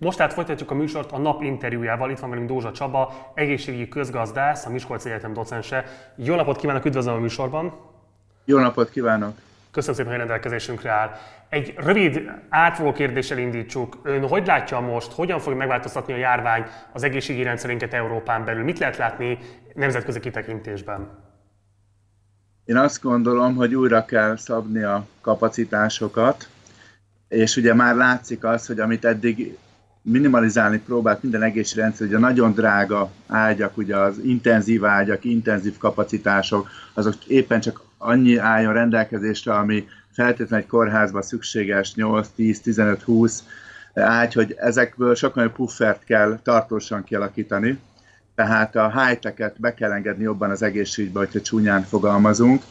Most 0.00 0.16
tehát 0.16 0.32
folytatjuk 0.32 0.70
a 0.70 0.74
műsort 0.74 1.12
a 1.12 1.18
nap 1.18 1.42
interjújával. 1.42 2.10
Itt 2.10 2.18
van 2.18 2.30
velünk 2.30 2.48
Dózsa 2.48 2.72
Csaba, 2.72 3.32
egészségügyi 3.34 3.88
közgazdász, 3.88 4.66
a 4.66 4.70
Miskolci 4.70 5.10
Egyetem 5.10 5.32
docense. 5.32 5.84
Jó 6.16 6.34
napot 6.34 6.56
kívánok, 6.56 6.84
üdvözlöm 6.84 7.14
a 7.14 7.18
műsorban! 7.18 7.74
Jó 8.44 8.58
napot 8.58 8.90
kívánok! 8.90 9.36
Köszönöm 9.70 9.96
szépen, 9.96 10.10
hogy 10.10 10.20
rendelkezésünkre 10.20 10.90
áll. 10.90 11.10
Egy 11.48 11.74
rövid, 11.76 12.30
átfogó 12.48 12.92
kérdéssel 12.92 13.38
indítsuk. 13.38 13.98
Ön 14.02 14.28
hogy 14.28 14.46
látja 14.46 14.80
most, 14.80 15.12
hogyan 15.12 15.38
fog 15.38 15.54
megváltoztatni 15.54 16.12
a 16.12 16.16
járvány 16.16 16.64
az 16.92 17.02
egészségügyi 17.02 17.44
rendszerünket 17.44 17.94
Európán 17.94 18.44
belül? 18.44 18.64
Mit 18.64 18.78
lehet 18.78 18.96
látni 18.96 19.38
nemzetközi 19.74 20.20
kitekintésben? 20.20 21.08
Én 22.64 22.76
azt 22.76 23.02
gondolom, 23.02 23.54
hogy 23.54 23.74
újra 23.74 24.04
kell 24.04 24.36
szabni 24.36 24.82
a 24.82 25.06
kapacitásokat, 25.20 26.48
és 27.28 27.56
ugye 27.56 27.74
már 27.74 27.94
látszik 27.94 28.44
az, 28.44 28.66
hogy 28.66 28.80
amit 28.80 29.04
eddig 29.04 29.58
minimalizálni 30.02 30.78
próbált 30.78 31.22
minden 31.22 31.42
egészségügyi 31.42 31.80
rendszer, 31.80 32.06
hogy 32.06 32.16
a 32.16 32.18
nagyon 32.18 32.52
drága 32.52 33.10
ágyak, 33.26 33.76
ugye 33.76 33.96
az 33.96 34.18
intenzív 34.24 34.84
ágyak, 34.84 35.24
intenzív 35.24 35.78
kapacitások, 35.78 36.68
azok 36.94 37.24
éppen 37.26 37.60
csak 37.60 37.82
annyi 37.98 38.36
álljon 38.36 38.72
rendelkezésre, 38.72 39.54
ami 39.54 39.86
feltétlenül 40.10 40.64
egy 40.64 40.70
kórházban 40.70 41.22
szükséges 41.22 41.94
8, 41.94 42.28
10, 42.34 42.60
15, 42.60 43.02
20 43.02 43.44
ágy, 43.94 44.32
hogy 44.32 44.54
ezekből 44.58 45.14
sokkal 45.14 45.50
puffert 45.50 46.04
kell 46.04 46.38
tartósan 46.42 47.04
kialakítani, 47.04 47.78
tehát 48.34 48.76
a 48.76 48.92
high 49.00 49.52
be 49.56 49.74
kell 49.74 49.92
engedni 49.92 50.22
jobban 50.22 50.50
az 50.50 50.62
egészségügybe, 50.62 51.18
hogyha 51.18 51.40
csúnyán 51.40 51.82
fogalmazunk, 51.82 52.62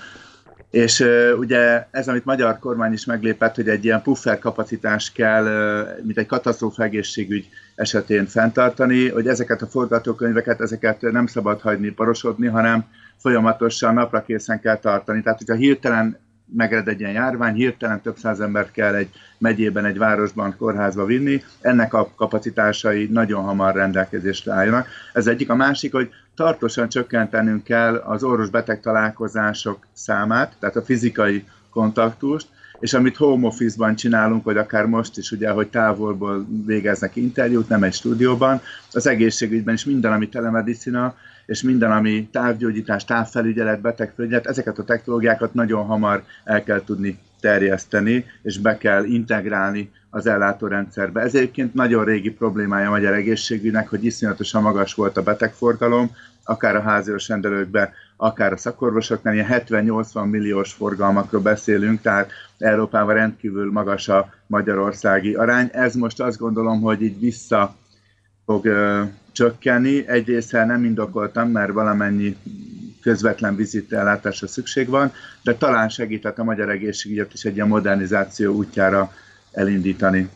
és 0.69 1.05
ugye 1.37 1.87
ez, 1.91 2.07
amit 2.07 2.25
magyar 2.25 2.59
kormány 2.59 2.93
is 2.93 3.05
meglépett, 3.05 3.55
hogy 3.55 3.69
egy 3.69 3.85
ilyen 3.85 4.01
puffer 4.01 4.39
kapacitás 4.39 5.11
kell, 5.11 5.43
uh, 5.43 6.05
mint 6.05 6.17
egy 6.17 6.25
katasztrófa 6.25 6.83
egészségügy 6.83 7.49
esetén 7.75 8.25
fenntartani, 8.25 9.09
hogy 9.09 9.27
ezeket 9.27 9.61
a 9.61 9.67
forgatókönyveket, 9.67 10.61
ezeket 10.61 11.01
nem 11.01 11.27
szabad 11.27 11.61
hagyni 11.61 11.89
porosodni, 11.89 12.47
hanem 12.47 12.85
folyamatosan 13.17 13.93
napra 13.93 14.23
készen 14.23 14.59
kell 14.59 14.77
tartani. 14.77 15.21
Tehát, 15.21 15.37
hogyha 15.37 15.55
hirtelen 15.55 16.17
megred 16.55 16.87
egy 16.87 16.99
ilyen 16.99 17.11
járvány, 17.11 17.53
hirtelen 17.53 18.01
több 18.01 18.17
száz 18.17 18.39
embert 18.39 18.71
kell 18.71 18.95
egy 18.95 19.09
megyében, 19.37 19.85
egy 19.85 19.97
városban, 19.97 20.55
kórházba 20.57 21.05
vinni, 21.05 21.43
ennek 21.61 21.93
a 21.93 22.11
kapacitásai 22.15 23.07
nagyon 23.11 23.43
hamar 23.43 23.75
rendelkezésre 23.75 24.53
álljanak. 24.53 24.87
Ez 25.13 25.27
egyik. 25.27 25.49
A 25.49 25.55
másik, 25.55 25.93
hogy 25.93 26.09
tartósan 26.39 26.89
csökkentenünk 26.89 27.63
kell 27.63 27.95
az 27.95 28.23
orvos-beteg 28.23 28.81
találkozások 28.81 29.87
számát, 29.93 30.55
tehát 30.59 30.75
a 30.75 30.81
fizikai 30.81 31.45
kontaktust, 31.69 32.47
és 32.79 32.93
amit 32.93 33.17
home 33.17 33.47
office-ban 33.47 33.95
csinálunk, 33.95 34.43
vagy 34.43 34.57
akár 34.57 34.85
most 34.85 35.17
is, 35.17 35.31
ugye, 35.31 35.49
hogy 35.49 35.67
távolból 35.67 36.45
végeznek 36.65 37.15
interjút, 37.15 37.69
nem 37.69 37.83
egy 37.83 37.93
stúdióban, 37.93 38.61
az 38.91 39.07
egészségügyben 39.07 39.73
is 39.73 39.85
minden, 39.85 40.11
ami 40.11 40.29
telemedicina, 40.29 41.15
és 41.45 41.61
minden, 41.61 41.91
ami 41.91 42.29
távgyógyítás, 42.31 43.05
távfelügyelet, 43.05 43.81
betegfelügyelet, 43.81 44.45
ezeket 44.45 44.79
a 44.79 44.83
technológiákat 44.83 45.53
nagyon 45.53 45.85
hamar 45.85 46.23
el 46.43 46.63
kell 46.63 46.83
tudni 46.85 47.19
terjeszteni, 47.39 48.25
és 48.41 48.57
be 48.57 48.77
kell 48.77 49.03
integrálni 49.03 49.91
az 50.09 50.27
ellátórendszerbe. 50.27 51.21
Ez 51.21 51.35
egyébként 51.35 51.73
nagyon 51.73 52.05
régi 52.05 52.31
problémája 52.31 52.87
a 52.87 52.91
magyar 52.91 53.13
egészségügynek, 53.13 53.89
hogy 53.89 54.05
iszonyatosan 54.05 54.61
magas 54.61 54.93
volt 54.93 55.17
a 55.17 55.23
betegforgalom, 55.23 56.11
akár 56.43 56.75
a 56.75 56.81
házios 56.81 57.27
rendelőkbe, 57.27 57.93
akár 58.17 58.53
a 58.53 58.57
szakorvosoknál, 58.57 59.33
ilyen 59.33 59.47
70-80 59.49 60.29
milliós 60.29 60.73
forgalmakról 60.73 61.41
beszélünk, 61.41 62.01
tehát 62.01 62.31
Európában 62.57 63.13
rendkívül 63.13 63.71
magas 63.71 64.07
a 64.07 64.33
magyarországi 64.47 65.33
arány. 65.33 65.69
Ez 65.71 65.95
most 65.95 66.21
azt 66.21 66.37
gondolom, 66.37 66.81
hogy 66.81 67.01
így 67.01 67.19
vissza 67.19 67.75
fog 68.45 68.65
ö, 68.65 69.03
csökkenni. 69.31 70.07
Egyrészt 70.07 70.51
nem 70.51 70.83
indokoltam, 70.83 71.49
mert 71.49 71.71
valamennyi 71.71 72.37
közvetlen 73.01 73.55
vizitellátásra 73.55 74.47
szükség 74.47 74.87
van, 74.87 75.11
de 75.43 75.55
talán 75.55 75.89
segített 75.89 76.37
a 76.37 76.43
magyar 76.43 76.69
egészségügyet 76.69 77.33
is 77.33 77.43
egy 77.43 77.55
ilyen 77.55 77.67
modernizáció 77.67 78.53
útjára 78.53 79.11
elindítani. 79.51 80.29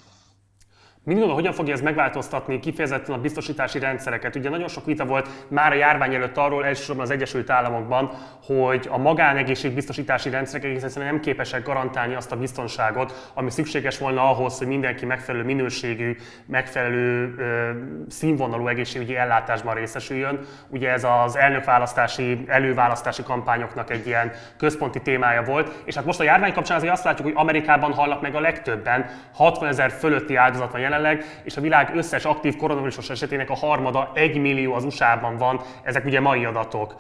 Mit 1.06 1.18
gondol, 1.18 1.36
hogyan 1.36 1.54
fogja 1.54 1.74
ez 1.74 1.82
megváltoztatni 1.82 2.60
kifejezetten 2.60 3.16
a 3.16 3.18
biztosítási 3.18 3.80
rendszereket? 3.80 4.36
Ugye 4.36 4.50
nagyon 4.50 4.68
sok 4.68 4.86
vita 4.86 5.06
volt 5.06 5.30
már 5.48 5.72
a 5.72 5.76
járvány 5.76 6.14
előtt 6.14 6.38
arról, 6.38 6.66
elsősorban 6.66 7.04
az 7.04 7.12
Egyesült 7.12 7.50
Államokban, 7.50 8.12
hogy 8.46 8.88
a 8.92 8.98
magánegészségbiztosítási 8.98 10.30
rendszerek 10.30 10.66
egész 10.66 10.84
egyszerűen 10.84 11.12
nem 11.12 11.22
képesek 11.22 11.64
garantálni 11.64 12.16
azt 12.16 12.32
a 12.32 12.36
biztonságot, 12.36 13.32
ami 13.34 13.50
szükséges 13.50 13.98
volna 13.98 14.30
ahhoz, 14.30 14.58
hogy 14.58 14.68
mindenki 14.68 15.06
megfelelő 15.06 15.44
minőségű, 15.44 16.16
megfelelő 16.46 17.36
ö, 17.38 17.70
színvonalú 18.10 18.68
egészségügyi 18.68 19.16
ellátásban 19.16 19.74
részesüljön. 19.74 20.40
Ugye 20.70 20.92
ez 20.92 21.06
az 21.24 21.38
elnökválasztási, 21.38 22.44
előválasztási 22.48 23.24
kampányoknak 23.24 23.90
egy 23.90 24.08
ilyen 24.08 24.32
központi 24.58 25.02
témája 25.02 25.44
volt, 25.44 25.82
és 25.86 25.96
hát 25.96 26.06
most 26.06 26.20
a 26.20 26.24
járvány 26.24 26.54
kapcsán 26.54 26.78
azért 26.78 26.94
azt 26.94 27.04
látjuk, 27.04 27.28
hogy 27.28 27.38
Amerikában 27.38 27.94
halnak 27.94 28.22
meg 28.22 28.36
a 28.36 28.40
legtöbben, 28.40 29.06
60 29.34 29.70
ezer 29.70 29.92
fölötti 29.92 30.36
áldozat 30.36 30.72
van 30.72 30.82
jelenleg, 30.94 31.42
és 31.44 31.58
a 31.58 31.62
világ 31.62 31.96
összes 31.96 32.26
aktív 32.26 32.56
koronavírusos 32.56 33.10
esetének 33.10 33.50
a 33.50 33.56
harmada 33.56 34.12
1 34.14 34.38
millió 34.38 34.74
az 34.74 34.84
USA-ban 34.84 35.38
van, 35.38 35.62
ezek 35.84 36.06
ugye 36.06 36.20
mai 36.20 36.46
adatok. 36.46 36.96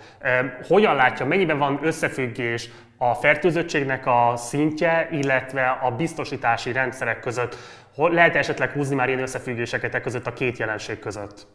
Hogyan 0.67 0.95
látja, 0.95 1.25
mennyiben 1.25 1.57
van 1.57 1.79
összefüggés 1.81 2.69
a 2.97 3.13
fertőzöttségnek 3.13 4.05
a 4.05 4.33
szintje, 4.35 5.07
illetve 5.11 5.79
a 5.81 5.91
biztosítási 5.91 6.71
rendszerek 6.71 7.19
között? 7.19 7.57
Lehet 7.95 8.35
esetleg 8.35 8.71
húzni 8.71 8.95
már 8.95 9.07
ilyen 9.07 9.21
összefüggéseket 9.21 9.95
e 9.95 10.01
között 10.01 10.27
a 10.27 10.33
két 10.33 10.57
jelenség 10.57 10.99
között? 10.99 11.47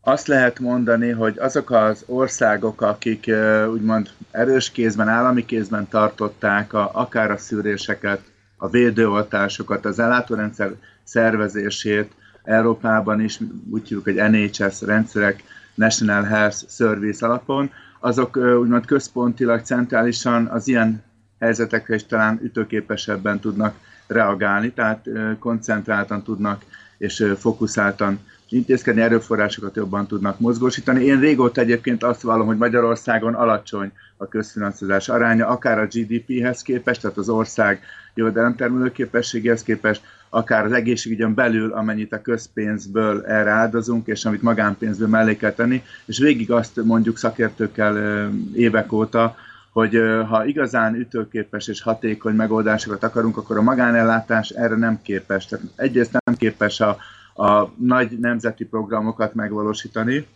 Azt 0.00 0.26
lehet 0.26 0.58
mondani, 0.58 1.10
hogy 1.10 1.38
azok 1.38 1.70
az 1.70 2.04
országok, 2.06 2.82
akik 2.82 3.30
úgymond 3.70 4.08
erős 4.30 4.70
kézben, 4.70 5.08
állami 5.08 5.44
kézben 5.44 5.88
tartották 5.88 6.72
a, 6.72 6.90
akár 6.92 7.30
a 7.30 7.36
szűréseket, 7.36 8.20
a 8.56 8.68
védőoltásokat, 8.68 9.84
az 9.84 9.98
ellátórendszer 9.98 10.70
szervezését 11.08 12.12
Európában 12.42 13.20
is, 13.20 13.40
úgy 13.70 13.88
hívjuk, 13.88 14.04
hogy 14.04 14.30
NHS 14.30 14.80
rendszerek, 14.80 15.42
National 15.74 16.22
Health 16.22 16.56
Service 16.68 17.26
alapon, 17.26 17.70
azok 18.00 18.36
úgymond 18.36 18.86
központilag, 18.86 19.60
centrálisan 19.60 20.46
az 20.46 20.68
ilyen 20.68 21.02
helyzetekre 21.40 21.94
is 21.94 22.06
talán 22.06 22.40
ütőképesebben 22.42 23.40
tudnak 23.40 23.74
reagálni, 24.06 24.72
tehát 24.72 25.06
koncentráltan 25.38 26.22
tudnak 26.22 26.64
és 26.98 27.32
fókuszáltan 27.38 28.18
intézkedni, 28.48 29.00
erőforrásokat 29.00 29.76
jobban 29.76 30.06
tudnak 30.06 30.40
mozgósítani. 30.40 31.04
Én 31.04 31.20
régóta 31.20 31.60
egyébként 31.60 32.02
azt 32.02 32.22
vallom, 32.22 32.46
hogy 32.46 32.56
Magyarországon 32.56 33.34
alacsony 33.34 33.92
a 34.16 34.28
közfinanszírozás 34.28 35.08
aránya, 35.08 35.46
akár 35.46 35.78
a 35.78 35.86
GDP-hez 35.86 36.62
képest, 36.62 37.00
tehát 37.00 37.16
az 37.16 37.28
ország 37.28 37.80
jövedelemtermelő 38.14 38.92
képességéhez 38.92 39.62
képest, 39.62 40.02
akár 40.28 40.64
az 40.64 40.72
egészségügyön 40.72 41.34
belül, 41.34 41.72
amennyit 41.72 42.12
a 42.12 42.22
közpénzből 42.22 43.24
erre 43.24 43.50
áldozunk, 43.50 44.06
és 44.06 44.24
amit 44.24 44.42
magánpénzből 44.42 45.08
mellé 45.08 45.36
kell 45.36 45.52
tenni, 45.52 45.82
és 46.04 46.18
végig 46.18 46.50
azt 46.50 46.84
mondjuk 46.84 47.18
szakértőkkel 47.18 48.28
évek 48.54 48.92
óta, 48.92 49.36
hogy 49.72 50.00
ha 50.28 50.44
igazán 50.44 50.94
ütőképes 50.94 51.68
és 51.68 51.82
hatékony 51.82 52.34
megoldásokat 52.34 53.02
akarunk, 53.02 53.36
akkor 53.36 53.56
a 53.56 53.62
magánellátás 53.62 54.48
erre 54.48 54.76
nem 54.76 55.02
képes. 55.02 55.46
Tehát 55.46 55.66
egyrészt 55.76 56.16
nem 56.24 56.36
képes 56.36 56.80
a, 56.80 56.96
a 57.34 57.70
nagy 57.76 58.18
nemzeti 58.18 58.64
programokat 58.64 59.34
megvalósítani, 59.34 60.26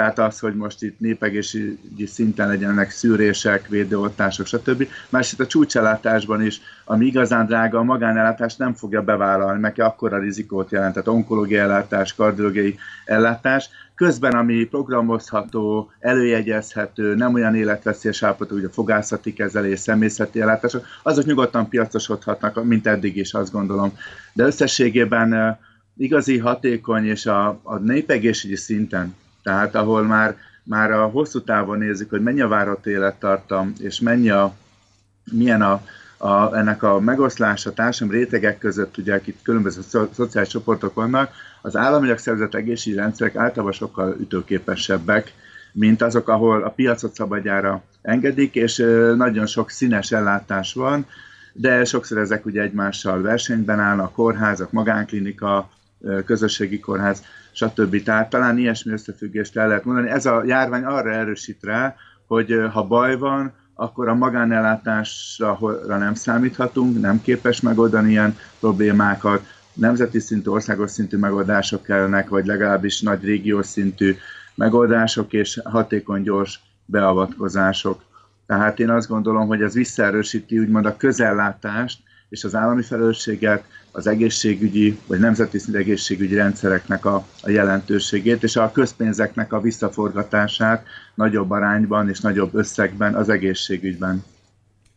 tehát 0.00 0.18
az, 0.18 0.38
hogy 0.38 0.54
most 0.54 0.82
itt 0.82 1.00
népegészségügyi 1.00 2.06
szinten 2.06 2.48
legyenek 2.48 2.90
szűrések, 2.90 3.68
védőoltások, 3.68 4.46
stb. 4.46 4.88
Másrészt 5.08 5.40
a 5.40 5.46
csúcsellátásban 5.46 6.42
is, 6.42 6.60
ami 6.84 7.06
igazán 7.06 7.46
drága, 7.46 7.78
a 7.78 7.82
magánellátás 7.82 8.56
nem 8.56 8.74
fogja 8.74 9.02
bevállalni, 9.02 9.60
mert 9.60 9.78
akkora 9.78 10.18
rizikót 10.18 10.70
jelent, 10.70 10.92
tehát 10.92 11.08
onkológiai 11.08 11.60
ellátás, 11.60 12.14
kardiológiai 12.14 12.78
ellátás. 13.04 13.68
Közben, 13.94 14.32
ami 14.32 14.64
programozható, 14.64 15.90
előjegyezhető, 15.98 17.14
nem 17.14 17.34
olyan 17.34 17.54
életveszélyes 17.54 18.22
állapotú, 18.22 18.54
hogy 18.54 18.64
a 18.64 18.70
fogászati 18.70 19.32
kezelés, 19.32 19.78
személyzeti 19.78 20.40
ellátások, 20.40 20.86
azok 21.02 21.24
nyugodtan 21.24 21.68
piacosodhatnak, 21.68 22.64
mint 22.64 22.86
eddig 22.86 23.16
is, 23.16 23.32
azt 23.32 23.52
gondolom. 23.52 23.92
De 24.32 24.44
összességében 24.44 25.58
igazi 25.96 26.38
hatékony 26.38 27.04
és 27.04 27.26
a, 27.26 27.60
a 27.62 27.78
népegészségügyi 27.78 28.60
szinten 28.60 29.14
tehát 29.42 29.74
ahol 29.74 30.02
már, 30.02 30.36
már 30.62 30.90
a 30.90 31.06
hosszú 31.06 31.42
távon 31.42 31.78
nézzük, 31.78 32.10
hogy 32.10 32.22
mennyi 32.22 32.40
a 32.40 32.48
várott 32.48 32.86
élettartam, 32.86 33.72
és 33.78 34.00
mennyi 34.00 34.30
a, 34.30 34.54
milyen 35.32 35.62
a, 35.62 35.82
a, 36.16 36.56
ennek 36.56 36.82
a 36.82 37.00
megoszlása 37.00 37.72
társadalmi 37.72 38.18
rétegek 38.18 38.58
között, 38.58 38.96
ugye 38.96 39.14
akik 39.14 39.42
különböző 39.42 39.80
szo- 39.80 40.14
szociális 40.14 40.50
csoportok 40.50 40.94
vannak, 40.94 41.32
az 41.62 41.76
államilag 41.76 42.18
szervezett 42.18 42.54
egészségügyi 42.54 43.00
rendszerek 43.00 43.36
általában 43.36 43.72
sokkal 43.72 44.16
ütőképesebbek, 44.20 45.32
mint 45.72 46.02
azok, 46.02 46.28
ahol 46.28 46.62
a 46.62 46.70
piacot 46.70 47.14
szabadjára 47.14 47.82
engedik, 48.02 48.54
és 48.54 48.76
nagyon 49.16 49.46
sok 49.46 49.70
színes 49.70 50.12
ellátás 50.12 50.74
van, 50.74 51.06
de 51.52 51.84
sokszor 51.84 52.18
ezek 52.18 52.46
ugye 52.46 52.62
egymással 52.62 53.20
versenyben 53.20 53.80
állnak, 53.80 54.12
kórházak, 54.12 54.72
magánklinika, 54.72 55.70
közösségi 56.24 56.80
kórház, 56.80 57.22
stb. 57.52 58.02
Tehát 58.02 58.30
talán 58.30 58.58
ilyesmi 58.58 58.92
összefüggést 58.92 59.56
el 59.56 59.68
lehet 59.68 59.84
mondani. 59.84 60.10
Ez 60.10 60.26
a 60.26 60.42
járvány 60.46 60.84
arra 60.84 61.12
erősít 61.12 61.62
rá, 61.62 61.96
hogy 62.26 62.60
ha 62.72 62.86
baj 62.86 63.16
van, 63.16 63.52
akkor 63.74 64.08
a 64.08 64.14
magánellátásra 64.14 65.58
nem 65.86 66.14
számíthatunk, 66.14 67.00
nem 67.00 67.22
képes 67.22 67.60
megoldani 67.60 68.10
ilyen 68.10 68.36
problémákat, 68.60 69.42
nemzeti 69.72 70.18
szintű, 70.18 70.50
országos 70.50 70.90
szintű 70.90 71.16
megoldások 71.16 71.82
kellene, 71.82 72.26
vagy 72.28 72.46
legalábbis 72.46 73.00
nagy 73.00 73.24
régiós 73.24 73.66
szintű 73.66 74.16
megoldások 74.54 75.32
és 75.32 75.60
hatékony, 75.64 76.22
gyors 76.22 76.60
beavatkozások. 76.84 78.02
Tehát 78.46 78.78
én 78.78 78.90
azt 78.90 79.08
gondolom, 79.08 79.46
hogy 79.46 79.62
ez 79.62 79.74
visszaerősíti 79.74 80.58
úgymond 80.58 80.86
a 80.86 80.96
közellátást 80.96 81.98
és 82.30 82.44
az 82.44 82.54
állami 82.54 82.82
felelősséget, 82.82 83.64
az 83.92 84.06
egészségügyi 84.06 84.98
vagy 85.06 85.18
nemzeti 85.18 85.58
egészségügyi 85.72 86.34
rendszereknek 86.34 87.04
a, 87.04 87.26
a 87.42 87.50
jelentőségét, 87.50 88.42
és 88.42 88.56
a 88.56 88.72
közpénzeknek 88.72 89.52
a 89.52 89.60
visszaforgatását 89.60 90.86
nagyobb 91.14 91.50
arányban 91.50 92.08
és 92.08 92.20
nagyobb 92.20 92.54
összegben 92.54 93.14
az 93.14 93.28
egészségügyben. 93.28 94.24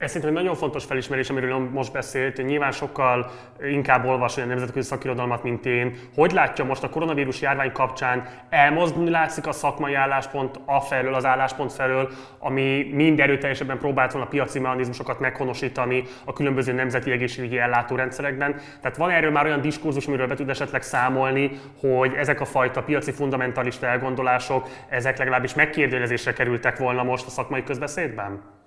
Ez 0.03 0.09
szerintem 0.09 0.35
egy 0.37 0.43
nagyon 0.43 0.55
fontos 0.55 0.85
felismerés, 0.85 1.29
amiről 1.29 1.57
most 1.57 1.91
beszélt. 1.91 2.45
Nyilván 2.45 2.71
sokkal 2.71 3.31
inkább 3.69 4.05
olvas 4.05 4.37
olyan 4.37 4.49
nemzetközi 4.49 4.87
szakirodalmat, 4.87 5.43
mint 5.43 5.65
én. 5.65 5.95
Hogy 6.15 6.31
látja 6.31 6.65
most 6.65 6.83
a 6.83 6.89
koronavírus 6.89 7.41
járvány 7.41 7.71
kapcsán 7.71 8.27
elmozdulni 8.49 9.09
látszik 9.09 9.47
a 9.47 9.51
szakmai 9.51 9.93
álláspont 9.93 10.59
afelől, 10.65 11.13
az 11.13 11.25
álláspont 11.25 11.73
felől, 11.73 12.09
ami 12.39 12.89
mind 12.93 13.19
erőteljesebben 13.19 13.77
próbált 13.77 14.11
volna 14.11 14.27
piaci 14.27 14.59
mechanizmusokat 14.59 15.19
meghonosítani 15.19 16.03
a 16.25 16.33
különböző 16.33 16.73
nemzeti 16.73 17.11
egészségügyi 17.11 17.57
ellátórendszerekben. 17.57 18.55
Tehát 18.81 18.97
van 18.97 19.09
erről 19.09 19.31
már 19.31 19.45
olyan 19.45 19.61
diskurzus, 19.61 20.07
amiről 20.07 20.27
be 20.27 20.35
tud 20.35 20.49
esetleg 20.49 20.81
számolni, 20.81 21.51
hogy 21.79 22.13
ezek 22.13 22.41
a 22.41 22.45
fajta 22.45 22.83
piaci 22.83 23.11
fundamentalista 23.11 23.87
elgondolások, 23.87 24.67
ezek 24.89 25.17
legalábbis 25.17 25.53
megkérdőjelezésre 25.53 26.33
kerültek 26.33 26.77
volna 26.77 27.03
most 27.03 27.25
a 27.25 27.29
szakmai 27.29 27.63
közbeszédben? 27.63 28.61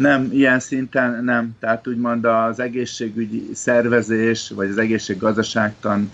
Nem, 0.00 0.28
ilyen 0.32 0.60
szinten 0.60 1.24
nem. 1.24 1.56
Tehát 1.58 1.86
úgymond 1.86 2.24
az 2.24 2.60
egészségügyi 2.60 3.50
szervezés, 3.54 4.50
vagy 4.54 4.68
az 4.68 4.78
egészséggazdaságtan 4.78 6.12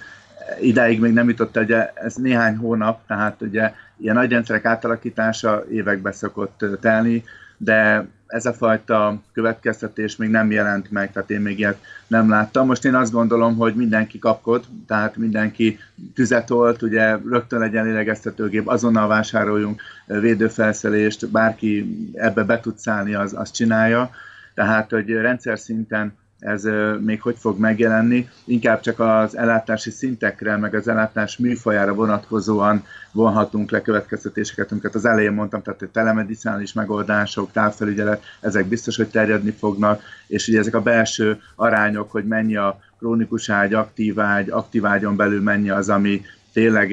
idáig 0.61 1.01
még 1.01 1.13
nem 1.13 1.29
jutott, 1.29 1.57
ugye 1.57 1.93
ez 1.95 2.15
néhány 2.15 2.57
hónap, 2.57 3.07
tehát 3.07 3.43
ugye 3.43 3.73
ilyen 3.97 4.15
nagy 4.15 4.31
rendszerek 4.31 4.65
átalakítása 4.65 5.65
évekbe 5.71 6.13
szokott 6.13 6.65
telni, 6.81 7.25
de 7.57 8.07
ez 8.27 8.47
a 8.47 8.53
fajta 8.53 9.21
következtetés 9.33 10.17
még 10.17 10.31
nem 10.31 10.51
jelent 10.51 10.91
meg, 10.91 11.13
tehát 11.13 11.31
én 11.31 11.41
még 11.41 11.59
ilyet 11.59 11.79
nem 12.07 12.29
láttam. 12.29 12.67
Most 12.67 12.85
én 12.85 12.95
azt 12.95 13.13
gondolom, 13.13 13.57
hogy 13.57 13.75
mindenki 13.75 14.19
kapkod, 14.19 14.65
tehát 14.87 15.17
mindenki 15.17 15.79
tüzet 16.15 16.51
olt, 16.51 16.83
ugye 16.83 17.17
rögtön 17.17 17.59
legyen 17.59 17.85
lélegeztetőgép, 17.85 18.69
azonnal 18.69 19.09
vásároljunk 19.09 19.83
védőfelszelést, 20.07 21.31
bárki 21.31 21.97
ebbe 22.13 22.45
be 22.45 22.61
tud 22.61 22.79
szállni, 22.79 23.15
az, 23.15 23.35
az 23.35 23.51
csinálja. 23.51 24.11
Tehát, 24.55 24.91
hogy 24.91 25.11
rendszer 25.11 25.59
szinten 25.59 26.13
ez 26.39 26.69
még 27.01 27.23
hogy 27.23 27.37
fog 27.39 27.59
megjelenni, 27.59 28.29
inkább 28.45 28.81
csak 28.81 29.01
az 29.01 29.37
ellátási 29.37 29.91
szintekre, 29.91 30.57
meg 30.57 30.75
az 30.75 30.89
ellátás 30.89 31.37
műfajára 31.37 31.95
vonatkozóan 31.95 32.85
vonhatunk 33.13 33.71
le 33.71 33.83
következtetéseket, 33.83 34.73
amiket 34.73 34.95
az 34.95 35.05
elején 35.05 35.33
mondtam, 35.33 35.63
tehát 35.63 35.83
a 35.83 35.91
telemedicinális 35.93 36.73
megoldások, 36.73 37.53
távfelügyelet, 37.53 38.23
ezek 38.41 38.67
biztos, 38.67 38.97
hogy 38.97 39.09
terjedni 39.09 39.51
fognak, 39.51 40.03
és 40.27 40.49
ugye 40.49 40.59
ezek 40.59 40.75
a 40.75 40.83
belső 40.83 41.39
arányok, 41.55 42.11
hogy 42.11 42.25
mennyi 42.25 42.57
a 42.57 42.79
krónikus 42.99 43.51
ágy, 43.51 43.75
aktív 43.75 44.21
ágy, 44.21 44.51
aktív 44.51 44.87
ágyon 44.87 45.17
belül 45.17 45.43
mennyi 45.43 45.71
az, 45.71 45.89
ami 45.89 46.23
tényleg 46.53 46.93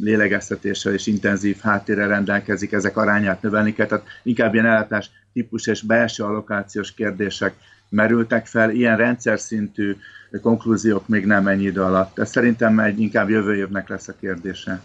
lélegeztetéssel 0.00 0.92
és 0.92 1.06
intenzív 1.06 1.58
háttérrel 1.60 2.08
rendelkezik, 2.08 2.72
ezek 2.72 2.96
arányát 2.96 3.42
növelni 3.42 3.72
kell, 3.72 3.86
tehát 3.86 4.06
inkább 4.22 4.54
ilyen 4.54 4.66
ellátás 4.66 5.10
típus 5.32 5.66
és 5.66 5.82
belső 5.82 6.24
allokációs 6.24 6.94
kérdések 6.94 7.54
merültek 7.88 8.46
fel, 8.46 8.70
ilyen 8.70 8.96
rendszer 8.96 9.40
szintű 9.40 9.96
konklúziók 10.42 11.08
még 11.08 11.26
nem 11.26 11.46
ennyi 11.46 11.64
idő 11.64 11.82
alatt. 11.82 12.18
Ez 12.18 12.30
szerintem 12.30 12.78
egy 12.78 13.00
inkább 13.00 13.28
jövő 13.28 13.56
évnek 13.56 13.88
lesz 13.88 14.08
a 14.08 14.14
kérdése. 14.20 14.80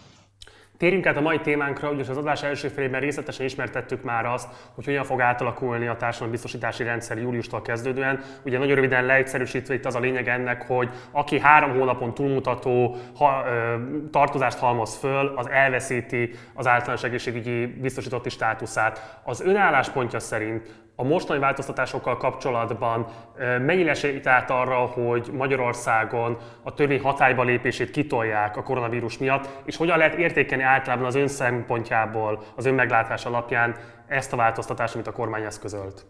Térjünk 0.82 1.06
át 1.06 1.16
a 1.16 1.20
mai 1.20 1.40
témánkra, 1.40 1.88
ugyanis 1.88 2.08
az 2.08 2.16
adás 2.16 2.42
első 2.42 2.68
felében 2.68 3.00
részletesen 3.00 3.46
ismertettük 3.46 4.02
már 4.02 4.26
azt, 4.26 4.48
hogy 4.74 4.84
hogyan 4.84 5.04
fog 5.04 5.20
átalakulni 5.20 5.86
a 5.86 5.96
társadalombiztosítási 5.96 6.82
rendszer 6.82 7.18
júliustól 7.18 7.62
kezdődően. 7.62 8.20
Ugye 8.44 8.58
nagyon 8.58 8.74
röviden 8.74 9.04
leegyszerűsítve 9.04 9.74
itt 9.74 9.84
az 9.84 9.94
a 9.94 10.00
lényeg 10.00 10.28
ennek, 10.28 10.62
hogy 10.62 10.88
aki 11.10 11.38
három 11.38 11.72
hónapon 11.72 12.14
túlmutató 12.14 12.96
ha, 13.16 13.44
ö, 13.46 13.74
tartozást 14.10 14.58
halmoz 14.58 14.96
föl, 14.96 15.32
az 15.36 15.48
elveszíti 15.48 16.30
az 16.54 16.66
általános 16.66 17.02
egészségügyi 17.02 17.66
biztosítotti 17.66 18.28
státuszát. 18.28 19.20
Az 19.24 19.40
önálláspontja 19.40 20.18
szerint 20.18 20.70
a 20.96 21.04
mostani 21.04 21.38
változtatásokkal 21.38 22.16
kapcsolatban 22.16 23.06
mennyire 23.38 23.90
esélyt 23.90 24.26
át 24.26 24.50
arra, 24.50 24.76
hogy 24.76 25.30
Magyarországon 25.32 26.38
a 26.62 26.74
törvény 26.74 27.00
hatályba 27.00 27.42
lépését 27.42 27.90
kitolják 27.90 28.56
a 28.56 28.62
koronavírus 28.62 29.18
miatt, 29.18 29.48
és 29.64 29.76
hogyan 29.76 29.98
lehet 29.98 30.14
értékelni 30.14 30.62
általában 30.62 31.06
az 31.06 31.14
ön 31.14 31.28
szempontjából, 31.28 32.42
az 32.56 32.66
ön 32.66 32.74
meglátás 32.74 33.24
alapján 33.24 33.76
ezt 34.06 34.32
a 34.32 34.36
változtatást, 34.36 34.94
amit 34.94 35.06
a 35.06 35.12
kormány 35.12 35.44
eszközölt? 35.44 36.06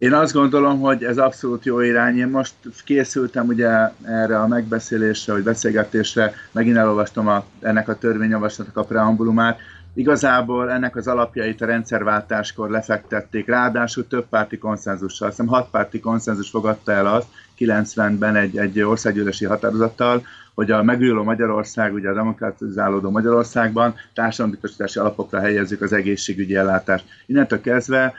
Én 0.00 0.12
azt 0.12 0.32
gondolom, 0.32 0.80
hogy 0.80 1.04
ez 1.04 1.18
abszolút 1.18 1.64
jó 1.64 1.80
irány. 1.80 2.18
Én 2.18 2.28
most 2.28 2.54
készültem 2.84 3.46
ugye 3.46 3.68
erre 4.02 4.40
a 4.40 4.46
megbeszélésre, 4.46 5.32
vagy 5.32 5.42
beszélgetésre, 5.42 6.34
megint 6.52 6.76
elolvastam 6.76 7.28
a, 7.28 7.44
ennek 7.60 7.88
a 7.88 7.98
törvényjavaslatnak 7.98 8.76
a 8.76 8.84
preambulumát, 8.84 9.58
Igazából 9.94 10.70
ennek 10.70 10.96
az 10.96 11.06
alapjait 11.06 11.60
a 11.60 11.66
rendszerváltáskor 11.66 12.70
lefektették, 12.70 13.46
ráadásul 13.46 14.06
több 14.06 14.26
párti 14.28 14.58
konszenzussal. 14.58 15.28
Azt 15.28 15.36
hiszem 15.36 15.52
hat 15.52 15.70
párti 15.70 16.00
konszenzus 16.00 16.50
fogadta 16.50 16.92
el 16.92 17.06
azt 17.06 17.26
90-ben 17.58 18.36
egy, 18.36 18.58
egy 18.58 18.80
országgyűlési 18.80 19.44
határozattal, 19.44 20.22
hogy 20.54 20.70
a 20.70 20.82
megújuló 20.82 21.22
Magyarország, 21.22 21.94
ugye 21.94 22.08
a 22.08 22.14
demokratizálódó 22.14 23.10
Magyarországban 23.10 23.94
társadalombiztosítási 24.14 24.98
alapokra 24.98 25.40
helyezzük 25.40 25.82
az 25.82 25.92
egészségügyi 25.92 26.54
ellátást. 26.54 27.04
Innentől 27.26 27.60
kezdve 27.60 28.12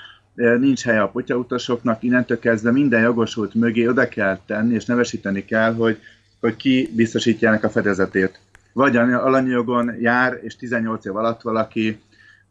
nincs 0.60 0.84
helye 0.84 1.02
a 1.02 1.08
potyautasoknak, 1.08 2.04
innentől 2.04 2.40
kezdve 2.40 2.72
minden 2.72 3.02
jogosult 3.02 3.54
mögé 3.54 3.88
oda 3.88 4.08
kell 4.08 4.40
tenni, 4.46 4.74
és 4.74 4.86
nevesíteni 4.86 5.46
kell, 5.46 5.74
hogy, 5.74 5.98
hogy 6.40 6.56
ki 6.56 6.90
biztosítja 6.96 7.48
ennek 7.48 7.64
a 7.64 7.70
fedezetét 7.70 8.40
vagy 8.74 8.96
alanyajogon 8.98 9.96
jár, 10.00 10.40
és 10.42 10.56
18 10.56 11.06
év 11.06 11.16
alatt 11.16 11.42
valaki, 11.42 12.02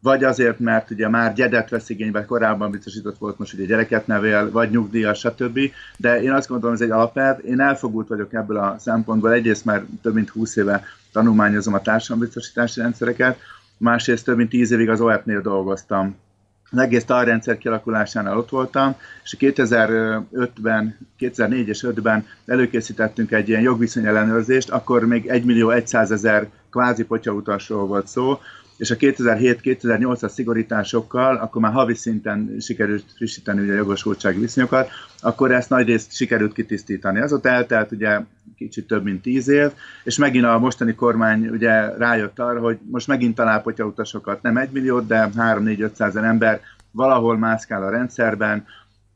vagy 0.03 0.25
azért, 0.25 0.59
mert 0.59 0.91
ugye 0.91 1.09
már 1.09 1.35
gyedet 1.35 1.71
vesz 1.71 1.89
igénybe, 1.89 2.25
korábban 2.25 2.71
biztosított 2.71 3.19
volt, 3.19 3.39
most 3.39 3.55
ugye 3.55 3.65
gyereket 3.65 4.07
nevel, 4.07 4.51
vagy 4.51 4.71
nyugdíjas, 4.71 5.19
stb. 5.19 5.59
De 5.97 6.23
én 6.23 6.33
azt 6.33 6.49
gondolom, 6.49 6.75
ez 6.75 6.81
egy 6.81 6.91
alapelv. 6.91 7.39
Én 7.45 7.61
elfogult 7.61 8.09
vagyok 8.09 8.33
ebből 8.33 8.57
a 8.57 8.77
szempontból. 8.79 9.33
Egyrészt 9.33 9.65
már 9.65 9.85
több 10.03 10.15
mint 10.15 10.29
20 10.29 10.57
éve 10.57 10.85
tanulmányozom 11.13 11.75
a 11.75 11.81
társadalombiztosítási 11.81 12.81
rendszereket, 12.81 13.39
másrészt 13.77 14.25
több 14.25 14.37
mint 14.37 14.49
10 14.49 14.71
évig 14.71 14.89
az 14.89 15.01
OEP-nél 15.01 15.41
dolgoztam 15.41 16.17
az 16.71 16.79
egész 16.79 17.05
rendszer 17.07 17.59
kialakulásánál 17.59 18.39
ott 18.39 18.49
voltam, 18.49 18.95
és 19.25 19.37
2005-ben, 19.39 20.97
2004 21.17 21.69
és 21.69 21.85
5-ben 21.87 22.27
előkészítettünk 22.47 23.31
egy 23.31 23.49
ilyen 23.49 23.61
jogviszony 23.61 24.07
ellenőrzést, 24.07 24.71
akkor 24.71 25.07
még 25.07 25.29
1 25.29 25.45
millió 25.45 25.73
100 25.85 26.11
ezer 26.11 26.49
kvázi 26.71 27.05
potyautasról 27.05 27.87
volt 27.87 28.09
szó, 28.09 28.41
és 28.81 28.91
a 28.91 28.97
2007-2008-as 28.97 30.29
szigorításokkal, 30.29 31.37
akkor 31.37 31.63
már 31.63 31.73
havi 31.73 31.95
szinten 31.95 32.57
sikerült 32.61 33.05
frissíteni 33.17 33.61
ugye 33.61 33.73
a 33.73 33.77
jogosultsági 33.77 34.39
viszonyokat, 34.39 34.91
akkor 35.21 35.53
ezt 35.53 35.69
nagy 35.69 35.87
részt 35.87 36.15
sikerült 36.15 36.53
kitisztítani. 36.53 37.21
Azóta 37.21 37.49
eltelt 37.49 37.93
ugye 37.93 38.21
kicsit 38.57 38.87
több 38.87 39.05
mint 39.05 39.23
tíz 39.23 39.49
év, 39.49 39.71
és 40.05 40.19
megint 40.19 40.45
a 40.45 40.59
mostani 40.59 40.95
kormány 40.95 41.49
ugye 41.49 41.97
rájött 41.97 42.39
arra, 42.39 42.61
hogy 42.61 42.79
most 42.91 43.07
megint 43.07 43.35
talál 43.35 43.63
potyautasokat, 43.63 44.43
nem 44.43 44.57
egy 44.57 44.71
milliót, 44.71 45.07
de 45.07 45.31
3-4-500 45.37 46.17
ember 46.17 46.61
valahol 46.91 47.39
mászkál 47.39 47.83
a 47.83 47.91
rendszerben, 47.91 48.67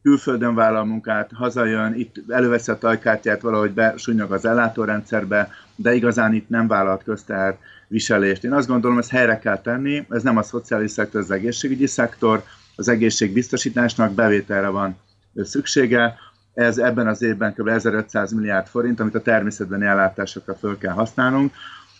külföldön 0.04 0.54
vállal 0.54 0.84
munkát, 0.84 1.30
hazajön, 1.34 1.94
itt 1.94 2.14
előveszi 2.28 2.70
a 2.70 2.78
tajkártyát, 2.78 3.40
valahogy 3.40 3.70
besúnyog 3.70 4.32
az 4.32 4.44
ellátórendszerbe, 4.44 5.50
de 5.76 5.94
igazán 5.94 6.34
itt 6.34 6.48
nem 6.48 6.66
vállalt 6.66 7.02
közteher 7.02 7.58
viselést. 7.88 8.44
Én 8.44 8.52
azt 8.52 8.68
gondolom, 8.68 8.98
ezt 8.98 9.10
helyre 9.10 9.38
kell 9.38 9.60
tenni, 9.60 10.06
ez 10.10 10.22
nem 10.22 10.36
a 10.36 10.42
szociális 10.42 10.90
szektor, 10.90 11.20
az 11.20 11.30
egészségügyi 11.30 11.86
szektor, 11.86 12.42
az 12.76 12.88
egészségbiztosításnak 12.88 14.12
bevételre 14.12 14.68
van 14.68 14.96
szüksége, 15.36 16.14
ez 16.54 16.78
ebben 16.78 17.06
az 17.06 17.22
évben 17.22 17.54
kb. 17.54 17.68
1500 17.68 18.32
milliárd 18.32 18.66
forint, 18.66 19.00
amit 19.00 19.14
a 19.14 19.22
természetbeni 19.22 19.84
ellátásokra 19.84 20.54
föl 20.54 20.78
kell 20.78 20.92
használnunk, 20.92 21.52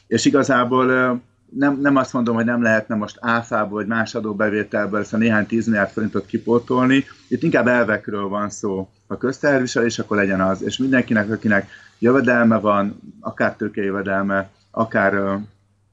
és 0.07 0.25
igazából 0.25 1.21
nem, 1.57 1.81
nem 1.81 1.97
azt 1.97 2.13
mondom, 2.13 2.35
hogy 2.35 2.45
nem 2.45 2.63
lehetne 2.63 2.95
most 2.95 3.19
áfából 3.21 3.79
vagy 3.79 3.87
más 3.87 4.15
adóbevételből 4.15 5.01
ezt 5.01 5.13
a 5.13 5.17
néhány 5.17 5.47
tíz 5.47 5.67
milliárd 5.67 5.91
forintot 5.91 6.27
kipótolni. 6.27 7.05
Itt 7.29 7.43
inkább 7.43 7.67
elvekről 7.67 8.29
van 8.29 8.51
szó. 8.51 8.89
Ha 9.07 9.17
közteherviselés, 9.17 9.99
akkor 9.99 10.17
legyen 10.17 10.41
az. 10.41 10.63
És 10.63 10.79
mindenkinek, 10.79 11.31
akinek 11.31 11.71
jövedelme 11.99 12.59
van, 12.59 13.01
akár 13.21 13.57
tőkejövedelme, 13.57 14.49
akár 14.71 15.39